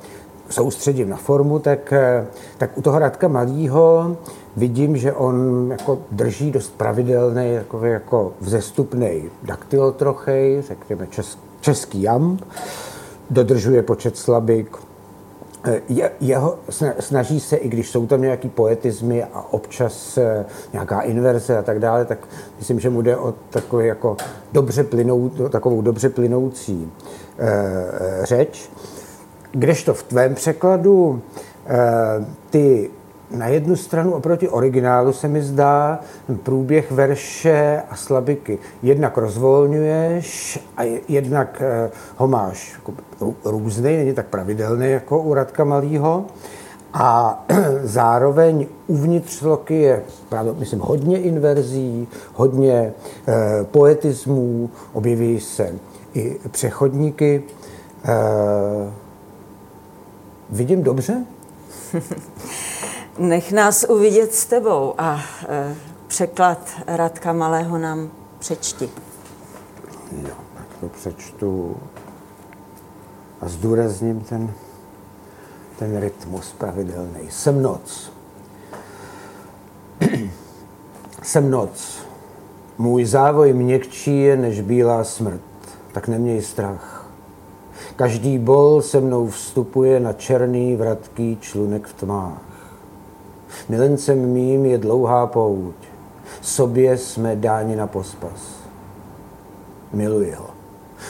soustředím 0.50 1.08
na 1.08 1.16
formu, 1.16 1.58
tak, 1.58 1.92
eh, 1.92 2.26
tak 2.58 2.78
u 2.78 2.82
toho 2.82 2.98
Radka 2.98 3.28
Malýho 3.28 4.16
vidím, 4.56 4.96
že 4.96 5.12
on 5.12 5.66
jako 5.70 5.98
drží 6.10 6.50
dost 6.50 6.74
pravidelný, 6.76 7.52
jako, 7.52 7.84
jako 7.84 8.32
vzestupný 8.40 9.22
daktylotrochej, 9.42 10.62
řekněme 10.62 11.06
česk, 11.06 11.38
český 11.60 12.02
jamb, 12.02 12.42
dodržuje 13.30 13.82
počet 13.82 14.16
slabik, 14.16 14.76
eh, 15.64 15.80
je, 15.88 16.10
jeho, 16.20 16.58
snaží 17.00 17.40
se, 17.40 17.56
i 17.56 17.68
když 17.68 17.90
jsou 17.90 18.06
tam 18.06 18.22
nějaký 18.22 18.48
poetizmy 18.48 19.24
a 19.24 19.44
občas 19.50 20.18
eh, 20.18 20.44
nějaká 20.72 21.00
inverze 21.00 21.58
a 21.58 21.62
tak 21.62 21.78
dále, 21.78 22.04
tak 22.04 22.18
myslím, 22.58 22.80
že 22.80 22.90
mu 22.90 23.02
jde 23.02 23.16
o 23.16 23.34
takový 23.50 23.86
jako 23.86 24.16
dobře 24.52 24.84
plynou, 24.84 25.28
takovou 25.28 25.82
dobře 25.82 26.08
plynoucí 26.08 26.92
řeč. 28.22 28.70
Kdežto 29.52 29.94
v 29.94 30.02
tvém 30.02 30.34
překladu 30.34 31.22
e, 31.66 32.24
ty 32.50 32.90
na 33.30 33.46
jednu 33.46 33.76
stranu 33.76 34.12
oproti 34.12 34.48
originálu 34.48 35.12
se 35.12 35.28
mi 35.28 35.42
zdá 35.42 36.00
průběh 36.42 36.90
verše 36.92 37.82
a 37.90 37.96
slabiky. 37.96 38.58
Jednak 38.82 39.16
rozvolňuješ 39.16 40.60
a 40.76 41.00
jednak 41.08 41.62
ho 42.16 42.28
máš 42.28 42.74
jako 42.74 42.92
různý, 43.44 43.96
není 43.96 44.12
tak 44.12 44.26
pravidelný 44.26 44.90
jako 44.90 45.18
u 45.18 45.34
Radka 45.34 45.64
Malýho. 45.64 46.24
A 46.92 47.44
zároveň 47.82 48.66
uvnitř 48.86 49.32
sloky 49.32 49.74
je, 49.74 50.02
právě, 50.28 50.52
myslím, 50.58 50.80
hodně 50.80 51.20
inverzí, 51.20 52.08
hodně 52.34 52.72
e, 52.72 53.64
poetismů, 53.64 54.70
objeví 54.92 55.40
se 55.40 55.72
i 56.14 56.36
přechodníky. 56.50 57.42
Vidím 60.50 60.82
dobře? 60.82 61.24
Nech 63.18 63.52
nás 63.52 63.84
uvidět 63.88 64.34
s 64.34 64.46
tebou 64.46 64.94
a 64.98 65.20
e, 65.48 65.74
překlad 66.06 66.70
Radka 66.86 67.32
Malého 67.32 67.78
nám 67.78 68.10
přečti. 68.38 68.90
Jo, 70.12 70.34
tak 70.56 70.66
to 70.80 70.88
přečtu 70.88 71.76
a 73.40 73.48
zdůrazním 73.48 74.20
ten, 74.20 74.52
ten 75.78 76.00
rytmus 76.00 76.52
pravidelný. 76.58 77.30
Jsem 77.30 77.62
noc. 77.62 78.12
Jsem 81.22 81.50
noc. 81.50 81.98
Můj 82.78 83.04
závoj 83.04 83.52
měkčí 83.52 84.20
je 84.20 84.36
než 84.36 84.60
bílá 84.60 85.04
smrt, 85.04 85.40
tak 85.92 86.08
neměj 86.08 86.42
strach. 86.42 86.95
Každý 87.96 88.38
bol 88.38 88.82
se 88.82 89.00
mnou 89.00 89.26
vstupuje 89.26 90.00
na 90.00 90.12
černý, 90.12 90.76
vratký 90.76 91.38
člunek 91.40 91.86
v 91.86 91.92
tmách. 91.92 92.42
Milencem 93.68 94.18
mým 94.32 94.66
je 94.66 94.78
dlouhá 94.78 95.26
pouť, 95.26 95.74
sobě 96.42 96.98
jsme 96.98 97.36
dáni 97.36 97.76
na 97.76 97.86
pospas. 97.86 98.56
Miluji 99.92 100.32
ho 100.32 100.46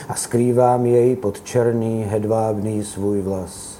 a 0.09 0.15
skrývám 0.15 0.85
jej 0.85 1.15
pod 1.15 1.41
černý, 1.41 2.03
hedvábný 2.03 2.83
svůj 2.83 3.21
vlas. 3.21 3.77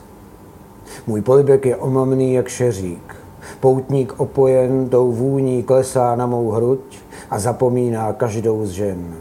Můj 1.07 1.21
polibek 1.21 1.65
je 1.65 1.75
omamný 1.75 2.33
jak 2.33 2.47
šeřík. 2.47 3.15
Poutník 3.59 4.19
opojen 4.19 4.89
tou 4.89 5.11
vůní 5.11 5.63
klesá 5.63 6.15
na 6.15 6.25
mou 6.25 6.51
hruď 6.51 6.99
a 7.29 7.39
zapomíná 7.39 8.13
každou 8.13 8.65
z 8.65 8.69
žen. 8.69 9.15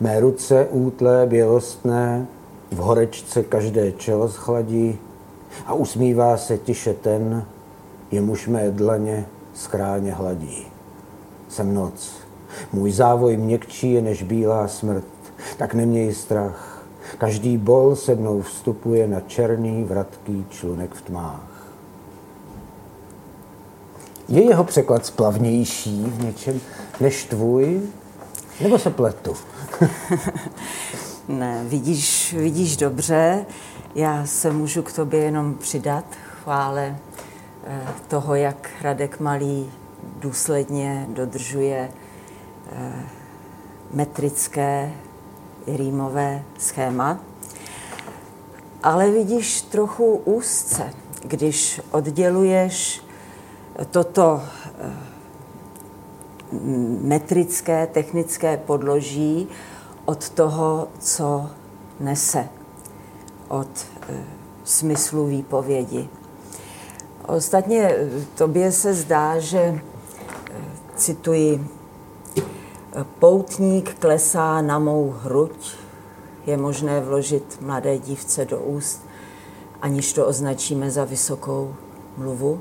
Mé 0.00 0.20
ruce 0.20 0.66
útlé, 0.70 1.26
bělostné, 1.26 2.26
v 2.70 2.76
horečce 2.76 3.42
každé 3.42 3.92
čelo 3.92 4.28
schladí 4.28 4.98
a 5.66 5.74
usmívá 5.74 6.36
se 6.36 6.58
tiše 6.58 6.94
ten, 6.94 7.46
jemuž 8.10 8.48
mé 8.48 8.70
dlaně 8.70 9.26
skráně 9.54 10.12
hladí. 10.12 10.66
Jsem 11.48 11.74
noc. 11.74 12.12
Můj 12.72 12.92
závoj 12.92 13.36
měkčí 13.36 13.92
je 13.92 14.02
než 14.02 14.22
bílá 14.22 14.68
smrt. 14.68 15.04
Tak 15.56 15.74
neměj 15.74 16.14
strach. 16.14 16.84
Každý 17.18 17.56
bol 17.56 17.96
se 17.96 18.14
mnou 18.14 18.42
vstupuje 18.42 19.06
na 19.06 19.20
černý, 19.20 19.84
vratký 19.84 20.46
člunek 20.50 20.94
v 20.94 21.02
tmách. 21.02 21.66
Je 24.28 24.44
jeho 24.44 24.64
překlad 24.64 25.06
splavnější 25.06 26.04
v 26.06 26.24
něčem 26.24 26.60
než 27.00 27.24
tvůj? 27.24 27.80
Nebo 28.60 28.78
se 28.78 28.90
pletu? 28.90 29.34
ne, 31.30 31.64
vidíš, 31.64 32.34
vidíš 32.38 32.76
dobře. 32.76 33.46
Já 33.94 34.26
se 34.26 34.52
můžu 34.52 34.82
k 34.82 34.92
tobě 34.92 35.20
jenom 35.20 35.54
přidat 35.54 36.04
chvále 36.42 36.96
eh, 37.64 37.80
toho, 38.08 38.34
jak 38.34 38.70
Radek 38.82 39.20
Malý 39.20 39.70
důsledně 40.20 41.06
dodržuje 41.08 41.90
eh, 42.72 42.92
metrické 43.92 44.92
rýmové 45.66 46.42
schéma. 46.58 47.20
Ale 48.82 49.10
vidíš 49.10 49.62
trochu 49.62 50.14
úzce, 50.24 50.94
když 51.24 51.80
odděluješ 51.90 53.02
toto 53.90 54.42
eh, 54.80 54.90
metrické, 57.00 57.86
technické 57.86 58.56
podloží 58.56 59.48
od 60.10 60.28
toho, 60.28 60.88
co 60.98 61.50
nese, 62.00 62.48
od 63.48 63.86
eh, 64.08 64.24
smyslu 64.64 65.26
výpovědi. 65.26 66.08
Ostatně 67.26 67.82
eh, 67.82 68.08
tobě 68.34 68.72
se 68.72 68.94
zdá, 68.94 69.38
že, 69.38 69.80
cituji, 70.96 71.66
Poutník 73.18 73.94
klesá 73.98 74.62
na 74.62 74.78
mou 74.78 75.14
hruď, 75.22 75.76
je 76.46 76.56
možné 76.56 77.00
vložit 77.00 77.58
mladé 77.60 77.98
dívce 77.98 78.44
do 78.44 78.58
úst, 78.58 79.06
aniž 79.82 80.12
to 80.12 80.26
označíme 80.26 80.90
za 80.90 81.04
vysokou 81.04 81.74
mluvu? 82.16 82.60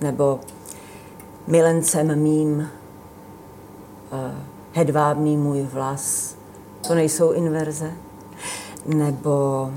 Nebo 0.00 0.40
milencem 1.46 2.22
mým, 2.22 2.58
uh, 2.58 2.68
hedvábný 4.72 5.36
můj 5.36 5.62
vlas, 5.62 6.36
to 6.86 6.94
nejsou 6.94 7.32
inverze? 7.32 7.92
Nebo 8.86 9.70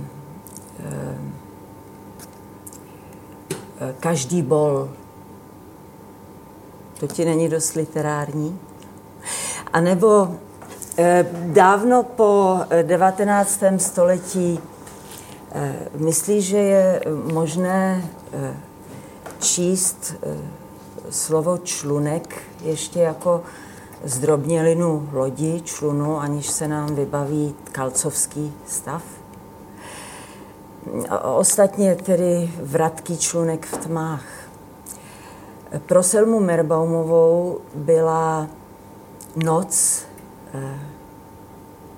uh, 0.80 1.16
každý 4.00 4.42
bol, 4.42 4.90
to 7.00 7.08
ti 7.08 7.26
není 7.26 7.50
dost 7.50 7.74
literární? 7.74 8.60
A 9.74 9.82
nebo 9.82 10.36
eh, 10.98 11.26
dávno 11.46 12.04
po 12.04 12.60
19. 12.82 13.64
Eh, 13.64 13.80
století 13.80 14.60
eh, 15.52 15.76
myslíš, 15.98 16.46
že 16.46 16.58
je 16.58 17.02
možné 17.34 18.06
číst 19.40 20.16
slovo 21.10 21.58
člunek 21.58 22.38
ještě 22.64 23.00
jako 23.00 23.44
zdrobnělinu 24.06 25.10
lodi, 25.14 25.62
člunu, 25.62 26.20
aniž 26.20 26.48
se 26.48 26.68
nám 26.68 26.96
vybaví 26.96 27.56
kalcovský 27.72 28.54
stav? 28.68 29.04
Ostatně 31.36 31.96
tedy 31.96 32.52
vratký 32.62 33.18
člunek 33.18 33.66
v 33.66 33.78
tmách. 33.78 34.26
Pro 35.86 36.04
Selmu 36.04 36.40
Merbaumovou 36.40 37.60
byla 37.76 38.48
noc 39.36 40.04
eh, 40.54 40.80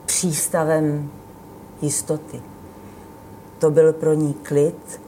přístavem 0.05 1.11
jistoty. 1.81 2.41
To 3.59 3.71
byl 3.71 3.93
pro 3.93 4.13
ní 4.13 4.33
klid 4.33 5.01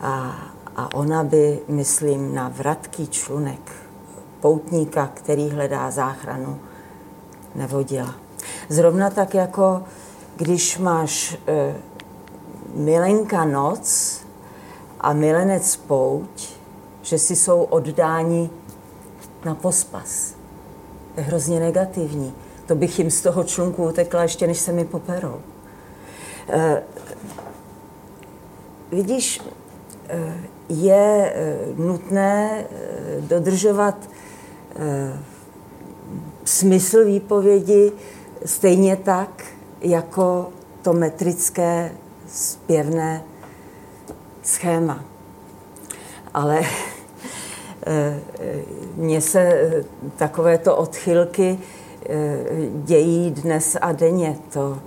a, 0.00 0.36
a 0.76 0.94
ona 0.94 1.24
by, 1.24 1.60
myslím, 1.68 2.34
na 2.34 2.48
vratký 2.48 3.08
člunek 3.08 3.83
poutníka, 4.44 5.10
který 5.14 5.50
hledá 5.50 5.90
záchranu, 5.90 6.58
nevodila. 7.54 8.14
Zrovna 8.68 9.10
tak 9.10 9.34
jako 9.34 9.82
když 10.36 10.78
máš 10.78 11.38
e, 11.46 11.74
milenka 12.74 13.44
noc 13.44 14.20
a 15.00 15.12
milenec 15.12 15.76
pouť, 15.76 16.48
že 17.02 17.18
si 17.18 17.36
jsou 17.36 17.62
oddáni 17.62 18.50
na 19.44 19.54
pospas 19.54 20.34
je 21.16 21.22
hrozně 21.22 21.60
negativní. 21.60 22.34
To 22.66 22.74
bych 22.74 22.98
jim 22.98 23.10
z 23.10 23.22
toho 23.22 23.44
člunku 23.44 23.88
utekla 23.88 24.22
ještě, 24.22 24.46
než 24.46 24.58
se 24.58 24.72
mi 24.72 24.84
poperou. 24.84 25.40
E, 26.48 26.82
vidíš, 28.92 29.40
e, 30.08 30.34
je 30.68 31.34
nutné 31.76 32.64
dodržovat 33.20 34.13
smysl 36.44 37.04
výpovědi 37.04 37.92
stejně 38.44 38.96
tak, 38.96 39.44
jako 39.80 40.48
to 40.82 40.92
metrické 40.92 41.92
zpěvné 42.28 43.22
schéma. 44.42 45.04
Ale 46.34 46.60
mně 48.96 49.20
se 49.20 49.40
eh, 49.40 49.84
takovéto 50.16 50.76
odchylky 50.76 51.58
eh, 52.06 52.38
dějí 52.84 53.30
dnes 53.30 53.76
a 53.80 53.92
denně. 53.92 54.36
To 54.52 54.78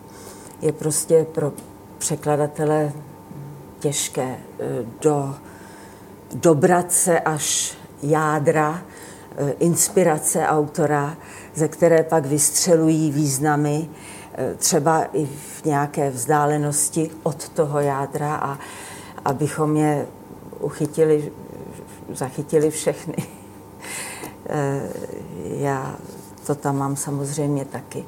je 0.61 0.71
prostě 0.71 1.25
pro 1.31 1.53
překladatele 1.97 2.93
těžké 3.79 4.37
eh, 4.59 4.65
do, 5.01 5.35
dobrat 6.33 6.91
se 6.91 7.19
až 7.19 7.77
jádra, 8.03 8.81
inspirace 9.59 10.47
autora, 10.47 11.17
ze 11.55 11.67
které 11.67 12.03
pak 12.03 12.25
vystřelují 12.25 13.11
významy, 13.11 13.89
třeba 14.57 15.03
i 15.13 15.25
v 15.25 15.65
nějaké 15.65 16.09
vzdálenosti 16.09 17.09
od 17.23 17.49
toho 17.49 17.79
jádra 17.79 18.35
a 18.35 18.59
abychom 19.25 19.77
je 19.77 20.05
uchytili 20.59 21.31
zachytili 22.13 22.71
všechny. 22.71 23.15
Eh, 24.49 24.89
já 25.43 25.95
to 26.45 26.55
tam 26.55 26.77
mám 26.77 26.95
samozřejmě 26.95 27.65
taky. 27.65 28.05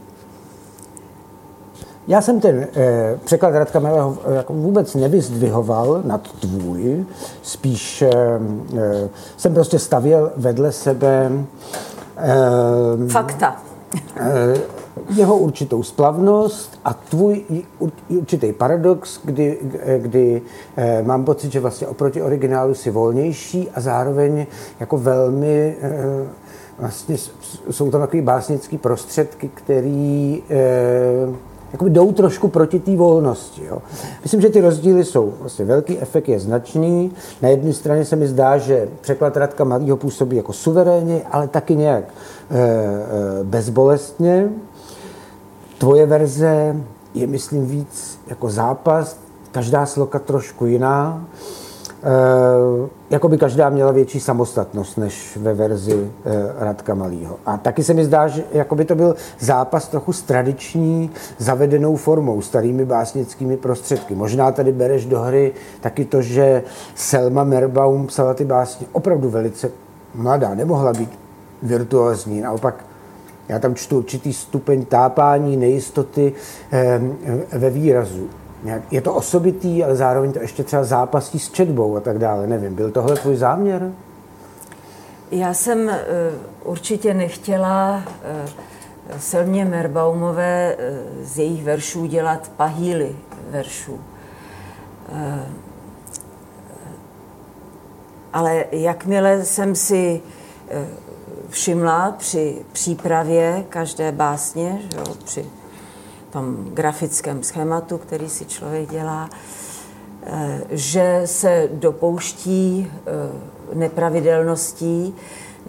Já 2.10 2.22
jsem 2.22 2.40
ten 2.40 2.68
eh, 2.76 3.20
překlad 3.26 3.54
Radka 3.54 3.80
Melého 3.80 4.18
eh, 4.26 4.36
jako 4.36 4.54
vůbec 4.54 4.96
nevyzdvihoval 4.96 6.02
nad 6.06 6.22
tvůj, 6.22 7.06
spíš 7.42 8.02
eh, 8.02 8.10
eh, 8.78 9.10
jsem 9.38 9.54
prostě 9.54 9.80
stavěl 9.80 10.32
vedle 10.38 10.72
sebe 10.72 11.32
eh, 12.18 13.10
fakta. 13.10 13.56
Eh, 14.18 14.54
jeho 15.16 15.38
určitou 15.38 15.84
splavnost 15.84 16.80
a 16.86 16.94
tvůj 16.94 17.44
určitý 18.10 18.54
paradox, 18.54 19.20
kdy, 19.24 19.58
kdy 19.98 20.42
eh, 20.78 21.04
mám 21.04 21.26
pocit, 21.26 21.52
že 21.52 21.60
vlastně 21.60 21.88
oproti 21.88 22.22
originálu 22.22 22.74
si 22.74 22.92
volnější 22.92 23.70
a 23.70 23.82
zároveň 23.82 24.46
jako 24.80 24.98
velmi 24.98 25.78
eh, 25.82 26.28
vlastně 26.80 27.16
jsou 27.70 27.92
tam 27.92 28.02
takové 28.02 28.22
básnické 28.24 28.78
prostředky, 28.78 29.50
které 29.54 30.38
eh, 30.50 31.49
jakoby 31.72 31.90
jdou 31.90 32.12
trošku 32.12 32.48
proti 32.48 32.80
té 32.80 32.96
volnosti. 32.96 33.66
Jo. 33.66 33.82
Myslím, 34.24 34.42
že 34.42 34.50
ty 34.50 34.62
rozdíly 34.62 35.06
jsou 35.06 35.34
vlastně 35.40 35.66
velký, 35.66 36.00
efekt 36.00 36.30
je 36.30 36.40
značný. 36.40 37.12
Na 37.42 37.50
jedné 37.50 37.74
straně 37.74 38.06
se 38.06 38.16
mi 38.16 38.28
zdá, 38.28 38.58
že 38.58 38.90
překlad 39.02 39.38
Radka 39.38 39.64
Malýho 39.64 39.98
působí 39.98 40.38
jako 40.38 40.54
suverénně, 40.54 41.22
ale 41.32 41.48
taky 41.48 41.76
nějak 41.76 42.04
e, 42.04 42.60
e, 42.60 43.44
bezbolestně. 43.44 44.50
Tvoje 45.78 46.06
verze 46.06 46.76
je, 47.14 47.28
myslím, 47.28 47.66
víc 47.66 48.20
jako 48.28 48.50
zápas, 48.50 49.18
každá 49.52 49.86
sloka 49.86 50.20
trošku 50.20 50.66
jiná. 50.66 51.26
E, 52.04 52.90
jako 53.10 53.30
by 53.30 53.38
každá 53.38 53.70
měla 53.70 53.92
větší 53.92 54.20
samostatnost 54.20 54.98
než 54.98 55.38
ve 55.38 55.54
verzi 55.54 56.12
e, 56.26 56.32
Radka 56.66 56.94
Malýho. 56.94 57.38
A 57.46 57.58
taky 57.58 57.84
se 57.84 57.94
mi 57.94 58.06
zdá, 58.06 58.28
že 58.28 58.44
jako 58.52 58.76
by 58.76 58.86
to 58.86 58.96
byl 58.96 59.16
zápas 59.40 59.88
trochu 59.88 60.14
s 60.14 60.22
tradiční 60.22 61.12
zavedenou 61.38 61.96
formou, 61.96 62.42
starými 62.42 62.86
básnickými 62.86 63.58
prostředky. 63.58 64.16
Možná 64.16 64.52
tady 64.52 64.72
bereš 64.72 65.06
do 65.06 65.20
hry 65.20 65.54
taky 65.82 66.06
to, 66.06 66.22
že 66.22 66.64
Selma 66.96 67.44
Merbaum 67.44 68.08
psala 68.08 68.34
ty 68.34 68.46
básně 68.46 68.88
opravdu 68.92 69.30
velice 69.30 69.72
mladá, 70.16 70.56
nemohla 70.56 70.94
být 70.94 71.20
virtuózní, 71.64 72.42
naopak 72.42 72.86
já 73.50 73.60
tam 73.60 73.76
čtu 73.76 73.98
určitý 73.98 74.34
stupeň 74.34 74.86
tápání, 74.86 75.58
nejistoty 75.58 76.34
eh, 76.72 77.02
ve 77.58 77.70
výrazu. 77.70 78.30
Je 78.92 79.02
to 79.02 79.14
osobitý, 79.14 79.84
ale 79.84 79.96
zároveň 79.96 80.34
to 80.34 80.40
ještě 80.40 80.64
třeba 80.64 80.84
zápasí 80.84 81.40
s 81.40 81.52
četbou 81.52 81.98
a 81.98 82.00
tak 82.00 82.20
dále. 82.20 82.48
Nevím, 82.48 82.76
byl 82.76 82.92
tohle 82.92 83.16
tvůj 83.16 83.36
záměr? 83.36 83.92
Já 85.32 85.54
jsem 85.54 85.90
eh, 85.90 86.06
určitě 86.64 87.14
nechtěla 87.14 88.04
eh, 88.24 88.50
Selmě 89.20 89.66
Merbaumové 89.66 90.76
z 91.22 91.38
jejich 91.38 91.64
veršů 91.64 92.06
dělat 92.06 92.52
pahýly 92.58 93.16
veršů. 93.50 94.00
Ale 98.34 98.66
jakmile 98.72 99.46
jsem 99.46 99.76
si 99.76 100.22
všimla 101.50 102.12
při 102.18 102.66
přípravě 102.72 103.66
každé 103.70 104.12
básně, 104.12 104.80
že 104.92 104.98
jo, 104.98 105.16
při 105.24 105.46
tom 106.30 106.66
grafickém 106.74 107.44
schématu, 107.44 107.98
který 107.98 108.30
si 108.30 108.46
člověk 108.46 108.90
dělá, 108.90 109.30
eh, 110.24 110.62
že 110.70 111.22
se 111.26 111.70
dopouští 111.74 112.92
eh, 112.92 113.76
nepravidelností, 113.76 115.16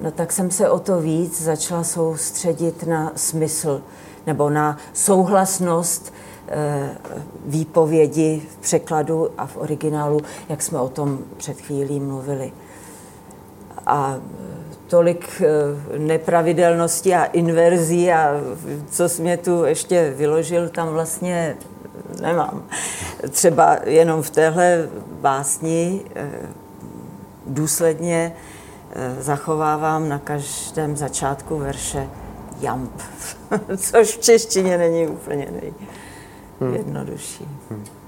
no 0.00 0.10
tak 0.10 0.32
jsem 0.32 0.50
se 0.50 0.70
o 0.70 0.78
to 0.78 1.00
víc 1.00 1.42
začala 1.42 1.84
soustředit 1.84 2.86
na 2.86 3.12
smysl 3.16 3.82
nebo 4.26 4.50
na 4.50 4.78
souhlasnost 4.92 6.12
eh, 6.48 6.90
výpovědi 7.46 8.42
v 8.50 8.56
překladu 8.56 9.30
a 9.38 9.46
v 9.46 9.56
originálu, 9.56 10.20
jak 10.48 10.62
jsme 10.62 10.80
o 10.80 10.88
tom 10.88 11.18
před 11.36 11.60
chvílí 11.60 12.00
mluvili. 12.00 12.52
A 13.86 14.18
tolik 14.90 15.42
eh, 15.42 15.98
nepravidelností 15.98 17.14
a 17.14 17.24
inverzí 17.24 18.12
a 18.12 18.30
co 18.90 19.08
jsi 19.08 19.22
mě 19.22 19.36
tu 19.36 19.64
ještě 19.64 20.14
vyložil, 20.16 20.68
tam 20.68 20.88
vlastně 20.88 21.56
nemám. 22.20 22.62
Třeba 23.30 23.78
jenom 23.84 24.22
v 24.22 24.30
téhle 24.30 24.88
básni 25.20 26.00
eh, 26.14 26.30
důsledně 27.46 28.32
eh, 28.92 29.16
zachovávám 29.22 30.08
na 30.08 30.18
každém 30.18 30.96
začátku 30.96 31.58
verše 31.58 32.08
jamp, 32.60 32.92
což 33.76 34.16
v 34.16 34.20
češtině 34.20 34.78
není 34.78 35.06
úplně 35.06 35.48
nejjednodušší. 36.60 37.48
Hmm. 37.70 37.99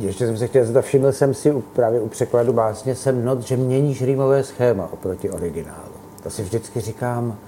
Ještě 0.00 0.26
jsem 0.26 0.36
se 0.36 0.46
chtěl 0.46 0.64
zeptat, 0.64 0.82
všiml 0.82 1.12
jsem 1.12 1.34
si 1.34 1.52
u, 1.52 1.60
právě 1.60 2.00
u 2.00 2.08
překladu 2.08 2.52
básně 2.52 2.94
jsem 2.94 3.24
not, 3.24 3.42
že 3.42 3.56
měníš 3.56 4.02
rýmové 4.02 4.42
schéma 4.44 4.88
oproti 4.92 5.30
originálu. 5.30 5.92
To 6.22 6.30
si 6.30 6.42
vždycky 6.42 6.80
říkám, 6.80 7.38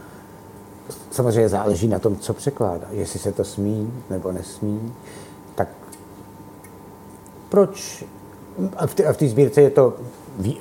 samozřejmě 1.10 1.48
záleží 1.48 1.88
na 1.88 1.98
tom, 1.98 2.16
co 2.16 2.34
překládá. 2.34 2.86
Jestli 2.90 3.18
se 3.18 3.32
to 3.32 3.44
smí 3.44 3.92
nebo 4.10 4.32
nesmí, 4.32 4.92
tak 5.54 5.68
proč? 7.48 8.04
A 8.76 8.86
v 8.86 9.16
té 9.16 9.28
sbírce 9.28 9.60
je 9.62 9.70
to, 9.70 9.94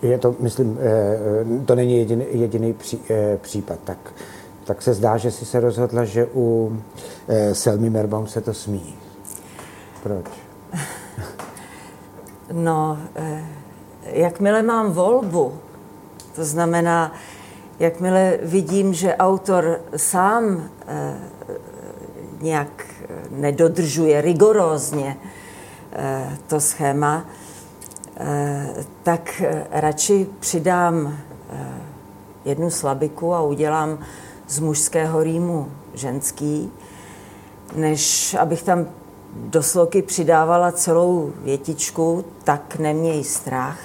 je 0.02 0.18
to, 0.18 0.36
myslím, 0.40 0.78
eh, 0.82 1.66
to 1.66 1.76
není 1.76 1.98
jediný, 1.98 2.26
jediný 2.32 2.74
pří, 2.74 3.00
eh, 3.10 3.38
případ. 3.42 3.80
Tak, 3.84 3.98
tak 4.64 4.82
se 4.82 4.94
zdá, 4.94 5.18
že 5.18 5.32
si 5.32 5.46
se 5.46 5.60
rozhodla, 5.60 6.06
že 6.06 6.28
u 6.34 6.78
eh, 7.28 7.56
Selmy 7.56 7.90
Merbaum 7.90 8.28
se 8.28 8.42
to 8.42 8.54
smí. 8.54 8.96
Proč? 10.04 10.51
No, 12.52 12.98
eh, 13.16 13.44
jakmile 14.04 14.62
mám 14.62 14.92
volbu, 14.92 15.54
to 16.36 16.46
znamená, 16.46 17.14
jakmile 17.80 18.38
vidím, 18.42 18.94
že 18.94 19.16
autor 19.16 19.80
sám 19.96 20.70
eh, 20.88 21.14
nějak 22.42 22.86
nedodržuje 23.30 24.22
rigorózně 24.22 25.18
eh, 25.92 26.38
to 26.48 26.60
schéma, 26.60 27.26
tak 29.04 29.42
radši 29.72 30.28
přidám 30.40 31.18
jednu 32.46 32.70
slabiku 32.70 33.34
a 33.34 33.42
udělám 33.42 34.00
z 34.48 34.60
mužského 34.60 35.24
rýmu 35.24 35.72
ženský, 35.94 36.72
než 37.76 38.34
abych 38.34 38.64
tam 38.64 38.86
do 39.36 39.64
sloky 39.64 40.02
přidávala 40.02 40.72
celou 40.72 41.34
větičku, 41.44 42.26
tak 42.44 42.76
neměj 42.80 43.24
strach, 43.24 43.80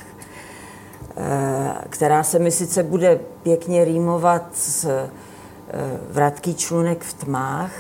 eh, 1.17 1.75
která 1.91 2.23
se 2.23 2.39
mi 2.39 2.51
sice 2.51 2.83
bude 2.83 3.21
pěkně 3.43 3.85
rýmovat 3.85 4.43
s 4.53 4.85
eh, 4.85 5.11
vratký 6.11 6.55
člunek 6.55 7.05
v 7.05 7.15
tmách, 7.15 7.73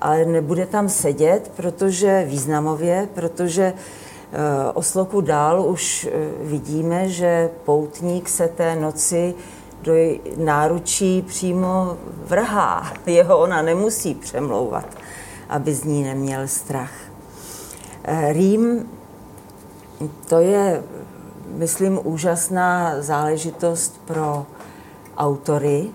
ale 0.00 0.24
nebude 0.24 0.66
tam 0.66 0.88
sedět, 0.88 1.50
protože 1.56 2.24
významově, 2.26 3.08
protože 3.14 3.72
eh, 3.72 4.72
o 4.74 4.82
sloku 4.82 5.20
dál 5.20 5.66
už 5.66 6.08
vidíme, 6.40 7.08
že 7.08 7.50
poutník 7.64 8.28
se 8.28 8.48
té 8.48 8.76
noci 8.76 9.34
do 9.82 9.92
náručí 10.36 11.22
přímo 11.22 11.96
vrhá. 12.24 12.92
Jeho 13.06 13.38
ona 13.38 13.62
nemusí 13.62 14.14
přemlouvat 14.14 14.86
aby 15.48 15.74
z 15.74 15.84
ní 15.84 16.04
neměl 16.04 16.48
strach. 16.48 16.92
Eh, 18.04 18.32
Rým, 18.32 18.90
to 20.28 20.38
je, 20.38 20.82
myslím, 21.56 22.00
úžasná 22.04 23.02
záležitost 23.02 24.00
pro 24.04 24.46
autory, 25.16 25.90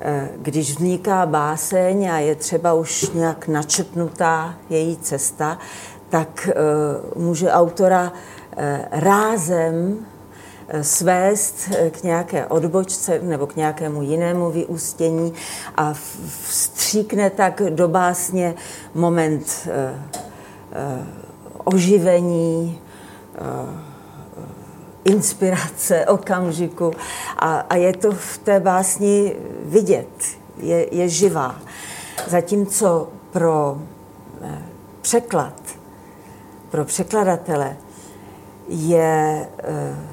eh, 0.00 0.28
když 0.36 0.70
vzniká 0.70 1.26
báseň 1.26 2.10
a 2.10 2.18
je 2.18 2.34
třeba 2.34 2.74
už 2.74 3.10
nějak 3.10 3.48
načetnutá 3.48 4.54
její 4.70 4.96
cesta, 4.96 5.58
tak 6.08 6.48
eh, 6.48 6.54
může 7.18 7.50
autora 7.50 8.12
rázem 8.90 10.06
svést 10.82 11.68
k 11.90 12.02
nějaké 12.02 12.46
odbočce 12.46 13.18
nebo 13.22 13.46
k 13.46 13.56
nějakému 13.56 14.02
jinému 14.02 14.50
vyústění 14.50 15.32
a 15.76 15.92
vstříkne 16.48 17.30
tak 17.30 17.62
do 17.70 17.88
básně 17.88 18.54
moment 18.94 19.68
eh, 19.70 19.94
eh, 20.72 21.06
oživení, 21.64 22.80
eh, 23.34 23.38
inspirace, 25.04 26.06
okamžiku 26.06 26.92
a, 27.36 27.60
a 27.60 27.76
je 27.76 27.92
to 27.92 28.12
v 28.12 28.38
té 28.38 28.60
básni 28.60 29.36
vidět, 29.64 30.08
je, 30.58 30.94
je 30.94 31.08
živá. 31.08 31.56
Zatímco 32.26 33.08
pro 33.30 33.78
překlad, 35.02 35.54
pro 36.70 36.84
překladatele 36.84 37.76
je 38.68 39.46
Eh, 39.64 40.11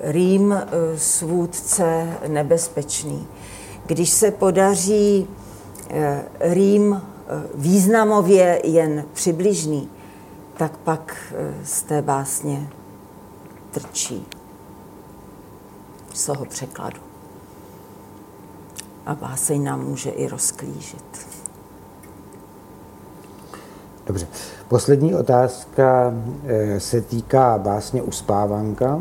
Rým 0.00 0.52
eh, 0.52 0.98
svůdce 0.98 2.08
nebezpečný. 2.28 3.26
Když 3.86 4.10
se 4.10 4.30
podaří 4.30 5.26
eh, 5.90 6.22
Rým 6.40 7.02
významově 7.54 8.60
jen 8.64 9.04
přibližný, 9.12 9.88
tak 10.56 10.76
pak 10.76 11.34
z 11.64 11.82
té 11.82 12.02
básně 12.02 12.68
trčí 13.70 14.26
z 16.14 16.26
toho 16.26 16.44
překladu. 16.44 17.00
A 19.06 19.14
báseň 19.14 19.64
nám 19.64 19.84
může 19.84 20.10
i 20.10 20.28
rozklížit. 20.28 21.26
Dobře. 24.06 24.26
Poslední 24.68 25.14
otázka 25.14 26.12
eh, 26.46 26.80
se 26.80 27.00
týká 27.00 27.58
básně 27.58 28.02
Uspávanka. 28.02 29.00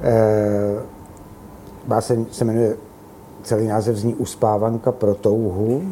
Eh, 0.00 0.82
báseň 1.86 2.26
se 2.30 2.44
jmenuje, 2.44 2.76
celý 3.42 3.66
název 3.66 3.96
zní 3.96 4.14
Uspávanka 4.14 4.92
pro 4.92 5.14
touhu. 5.14 5.82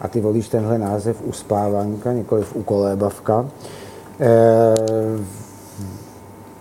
A 0.00 0.08
ty 0.08 0.20
volíš 0.20 0.48
tenhle 0.48 0.78
název 0.78 1.22
Uspávanka, 1.24 2.12
nikoliv 2.12 2.56
Ukolébavka. 2.56 3.46
Eh, 4.20 4.74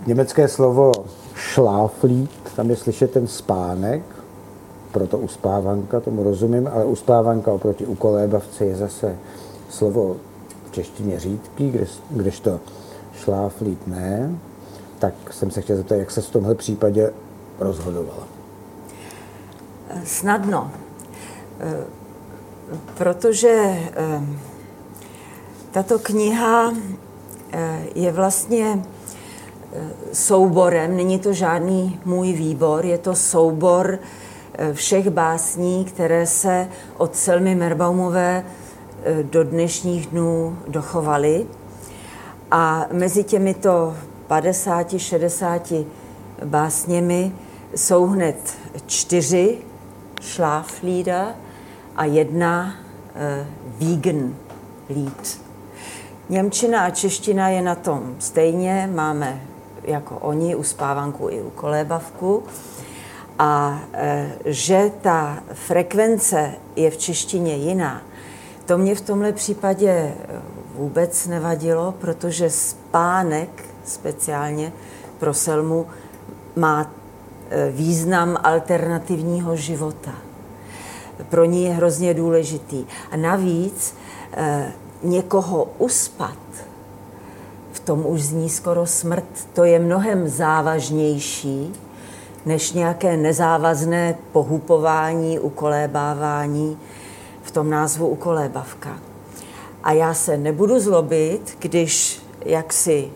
německé 0.08 0.48
slovo 0.48 0.92
šláflít, 1.36 2.32
tam 2.56 2.70
je 2.70 2.76
slyšet 2.76 3.12
ten 3.12 3.28
spánek, 3.28 4.04
proto 4.92 5.18
uspávanka, 5.18 6.00
tomu 6.00 6.24
rozumím, 6.24 6.70
ale 6.74 6.86
uspávanka 6.86 7.54
oproti 7.54 7.86
ukolébavce 7.86 8.66
je 8.66 8.76
zase 8.76 9.16
slovo 9.70 10.16
češtině 10.72 11.20
řídký, 11.20 11.72
když, 12.10 12.40
to 12.40 12.60
šláflít 13.14 13.88
ne, 13.88 14.36
tak 15.00 15.14
jsem 15.32 15.52
se 15.52 15.62
chtěl 15.62 15.76
zeptat, 15.76 15.96
jak 15.96 16.12
se 16.12 16.22
v 16.22 16.30
tomhle 16.30 16.56
případě 16.56 17.14
rozhodovala. 17.60 18.28
Snadno, 20.04 20.72
eh, 21.60 21.84
protože 22.98 23.48
eh, 23.48 24.22
tato 25.72 26.00
kniha 26.00 26.74
eh, 27.52 27.80
je 27.96 28.12
vlastně 28.12 28.84
souborem, 30.14 30.98
není 30.98 31.20
to 31.20 31.34
žádný 31.34 32.00
můj 32.06 32.34
výbor, 32.34 32.86
je 32.86 32.98
to 32.98 33.16
soubor 33.16 34.00
všech 34.74 35.10
básní, 35.10 35.86
které 35.86 36.26
se 36.28 36.68
od 36.98 37.16
Selmy 37.16 37.56
Merbaumové 37.56 38.46
do 39.24 39.44
dnešních 39.44 40.08
dnů 40.08 40.58
dochovaly. 40.68 41.46
A 42.52 42.86
mezi 42.92 43.24
těmito 43.24 43.96
50-60 44.30 45.86
básněmi 46.46 47.36
jsou 47.76 48.06
hned 48.06 48.58
čtyři 48.86 49.58
šláflída 50.22 51.36
a 51.96 52.06
jedna 52.06 52.76
uh, 53.16 53.90
vegan 53.90 54.36
líd. 54.90 55.42
Němčina 56.30 56.86
a 56.86 56.90
čeština 56.90 57.50
je 57.50 57.62
na 57.62 57.76
tom 57.76 58.16
stejně, 58.20 58.90
máme 58.94 59.42
jako 59.84 60.16
oni 60.16 60.56
uspávanku 60.56 61.30
i 61.30 61.42
u 61.42 61.50
kolébavku. 61.50 62.44
A 63.40 63.82
e, 63.94 64.32
že 64.46 64.92
ta 65.02 65.44
frekvence 65.54 66.52
je 66.76 66.92
v 66.92 66.98
češtině 66.98 67.56
jiná, 67.56 68.02
to 68.66 68.78
mě 68.78 68.96
v 68.96 69.02
tomhle 69.02 69.34
případě 69.34 69.90
eh, 69.90 70.16
vůbec 70.76 71.28
nevadilo, 71.28 71.92
protože 71.92 72.50
spánek 72.50 73.65
speciálně 73.86 74.74
pro 75.20 75.34
Selmu 75.34 75.88
má 76.56 76.92
eh, 77.50 77.72
význam 77.72 78.38
alternativního 78.44 79.56
života. 79.56 80.12
Pro 81.30 81.46
ní 81.46 81.64
je 81.64 81.74
hrozně 81.74 82.14
důležitý. 82.14 82.86
A 83.12 83.16
navíc 83.18 83.96
eh, 84.34 84.72
někoho 85.04 85.68
uspat, 85.78 86.38
v 87.72 87.80
tom 87.80 88.06
už 88.06 88.24
zní 88.24 88.50
skoro 88.50 88.86
smrt, 88.86 89.48
to 89.54 89.64
je 89.64 89.80
mnohem 89.80 90.28
závažnější 90.28 91.74
než 92.46 92.72
nějaké 92.72 93.18
nezávazné 93.18 94.16
pohupování, 94.32 95.40
ukolébávání 95.40 96.78
v 97.44 97.52
tom 97.52 97.70
názvu 97.70 98.08
ukolébavka. 98.08 99.00
A 99.84 99.92
já 99.92 100.14
se 100.14 100.38
nebudu 100.38 100.80
zlobit, 100.80 101.58
když 101.60 102.22
jaksi 102.46 103.12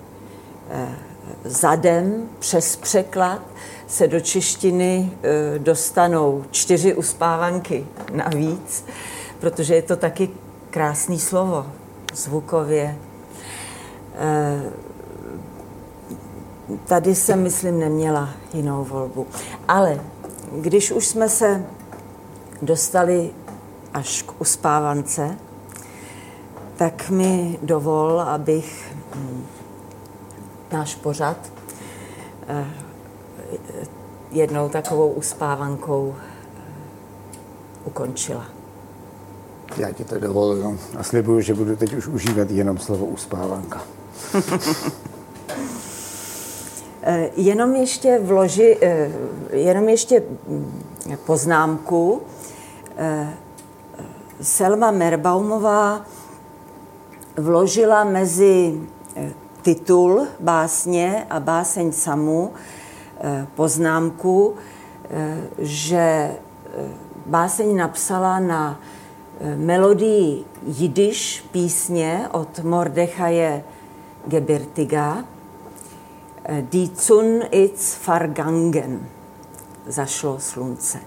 zadem 1.43 2.29
přes 2.39 2.75
překlad 2.75 3.41
se 3.87 4.07
do 4.07 4.19
češtiny 4.19 5.11
eh, 5.23 5.59
dostanou 5.59 6.45
čtyři 6.51 6.93
uspávanky 6.93 7.87
navíc, 8.13 8.85
protože 9.39 9.75
je 9.75 9.81
to 9.81 9.95
taky 9.95 10.29
krásný 10.69 11.19
slovo 11.19 11.65
zvukově. 12.13 12.97
Eh, 14.15 14.61
tady 16.85 17.15
jsem, 17.15 17.43
myslím, 17.43 17.79
neměla 17.79 18.29
jinou 18.53 18.83
volbu. 18.83 19.27
Ale 19.67 20.01
když 20.51 20.91
už 20.91 21.07
jsme 21.07 21.29
se 21.29 21.65
dostali 22.61 23.31
až 23.93 24.21
k 24.21 24.41
uspávance, 24.41 25.37
tak 26.75 27.09
mi 27.09 27.59
dovol, 27.61 28.21
abych 28.21 28.95
hm, 29.15 29.45
náš 30.71 30.95
pořad 30.95 31.37
eh, 32.47 32.65
jednou 34.31 34.69
takovou 34.69 35.11
uspávankou 35.11 36.15
eh, 36.15 36.61
ukončila. 37.85 38.45
Já 39.77 39.91
ti 39.91 40.03
to 40.03 40.19
dovoluji 40.19 40.79
a 40.97 41.03
slibuju, 41.03 41.41
že 41.41 41.53
budu 41.53 41.75
teď 41.75 41.93
už 41.93 42.07
užívat 42.07 42.51
jenom 42.51 42.77
slovo 42.77 43.05
uspávanka. 43.05 43.81
Eh, 47.01 47.29
jenom 47.35 47.75
ještě 47.75 48.19
vloži, 48.19 48.77
jenom 49.51 49.89
ještě 49.89 50.23
hm, 50.47 50.81
poznámku. 51.25 52.21
Selma 54.41 54.91
Merbaumová 54.91 56.05
vložila 57.37 58.03
mezi 58.03 58.81
titul 59.61 60.27
básně 60.39 61.27
a 61.29 61.39
báseň 61.39 61.91
samu 61.91 62.53
eh, 63.21 63.47
poznámku, 63.55 64.55
eh, 65.09 65.37
že 65.59 66.31
báseň 67.25 67.77
napsala 67.77 68.39
na 68.39 68.79
melodii 69.55 70.45
jidiš 70.67 71.45
písně 71.51 72.27
od 72.31 72.59
Mordechaje 72.59 73.63
Gebirtiga 74.25 75.23
Die 76.49 76.89
Zun 76.95 77.43
its 77.51 77.93
Fargangen, 77.93 79.07
zašlo 79.87 80.39
slunce. 80.39 80.99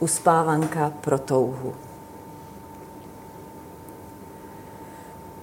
Uspávanka 0.00 0.92
pro 1.00 1.18
touhu. 1.18 1.85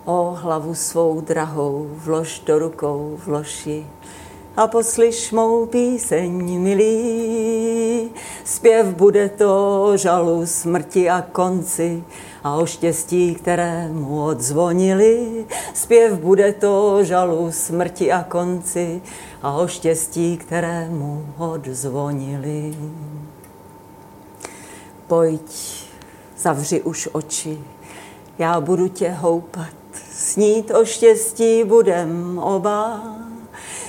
O 0.05 0.35
hlavu 0.37 0.75
svou 0.75 1.21
drahou 1.21 1.87
vlož 1.93 2.39
do 2.39 2.59
rukou 2.59 3.19
vloži 3.25 3.85
a 4.57 4.67
poslyš 4.67 5.31
mou 5.31 5.65
píseň, 5.65 6.59
milý. 6.59 8.09
Zpěv 8.43 8.85
bude 8.85 9.29
to 9.29 9.91
žalu 9.97 10.45
smrti 10.45 11.09
a 11.09 11.21
konci 11.21 12.03
a 12.43 12.55
o 12.55 12.65
štěstí, 12.65 13.35
kterému 13.35 14.25
odzvonili. 14.25 15.45
Zpěv 15.73 16.19
bude 16.19 16.53
to 16.53 17.03
žalu 17.03 17.51
smrti 17.51 18.11
a 18.11 18.23
konci 18.23 19.01
a 19.41 19.57
o 19.57 19.67
štěstí, 19.67 20.37
kterému 20.37 21.25
odzvonili. 21.37 22.77
Pojď, 25.07 25.85
zavři 26.37 26.81
už 26.81 27.09
oči, 27.11 27.59
já 28.39 28.61
budu 28.61 28.87
tě 28.87 29.09
houpat 29.09 29.82
snít 30.23 30.71
o 30.71 30.85
štěstí 30.85 31.63
budem 31.63 32.39
oba. 32.39 33.03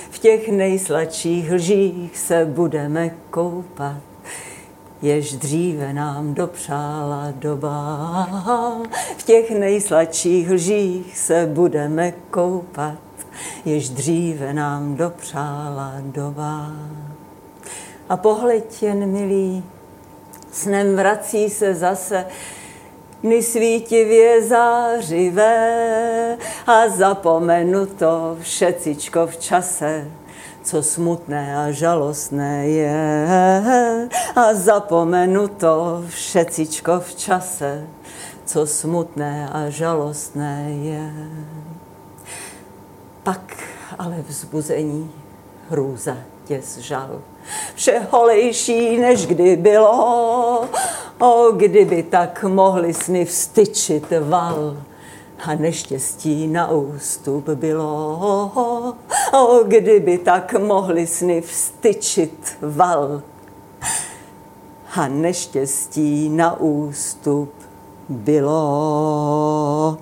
V 0.09 0.19
těch 0.19 0.49
nejsladších 0.49 1.51
lžích 1.51 2.17
se 2.17 2.45
budeme 2.45 3.09
koupat, 3.29 4.01
jež 5.01 5.33
dříve 5.33 5.93
nám 5.93 6.33
dopřála 6.33 7.27
doba. 7.35 8.27
V 9.17 9.23
těch 9.23 9.51
nejsladších 9.51 10.49
lžích 10.49 11.17
se 11.17 11.49
budeme 11.53 12.11
koupat, 12.11 12.99
jež 13.65 13.89
dříve 13.89 14.53
nám 14.53 14.95
dopřála 14.95 15.93
doba. 15.99 16.71
A 18.09 18.17
pohled 18.17 18.83
jen 18.83 19.11
milý, 19.11 19.63
snem 20.51 20.95
vrací 20.95 21.49
se 21.49 21.73
zase 21.75 22.25
dny 23.25 23.43
svítivě 23.43 24.41
zářivé 24.41 26.37
a 26.67 26.89
zapomenu 26.89 27.85
to 27.85 28.37
všecičko 28.39 29.27
v 29.27 29.37
čase, 29.37 30.11
co 30.63 30.83
smutné 30.83 31.57
a 31.57 31.71
žalostné 31.71 32.67
je 32.67 33.27
a 34.35 34.53
zapomenu 34.53 35.47
to 35.47 36.03
všecičko 36.07 36.99
v 36.99 37.15
čase, 37.15 37.87
co 38.45 38.67
smutné 38.67 39.49
a 39.51 39.69
žalostné 39.69 40.67
je. 40.81 41.11
Pak 43.23 43.57
ale 43.99 44.15
vzbuzení 44.27 45.11
hrůza 45.69 46.17
tě 46.45 46.61
zžal. 46.61 47.21
Vše 47.75 48.01
holejší, 48.11 48.97
než 48.97 49.25
kdy 49.25 49.55
bylo, 49.55 50.69
o 51.19 51.51
kdyby 51.51 52.03
tak 52.03 52.43
mohli 52.43 52.93
sny 52.93 53.25
vstyčit 53.25 54.13
val 54.21 54.77
a 55.45 55.55
neštěstí 55.55 56.47
na 56.47 56.71
ústup 56.71 57.49
bylo. 57.49 58.95
O, 59.33 59.63
kdyby 59.63 60.17
tak 60.17 60.53
mohli 60.59 61.07
sny 61.07 61.41
vstyčit 61.41 62.57
val 62.61 63.21
a 64.95 65.07
neštěstí 65.07 66.29
na 66.29 66.59
ústup 66.59 67.53
bylo. 68.09 69.97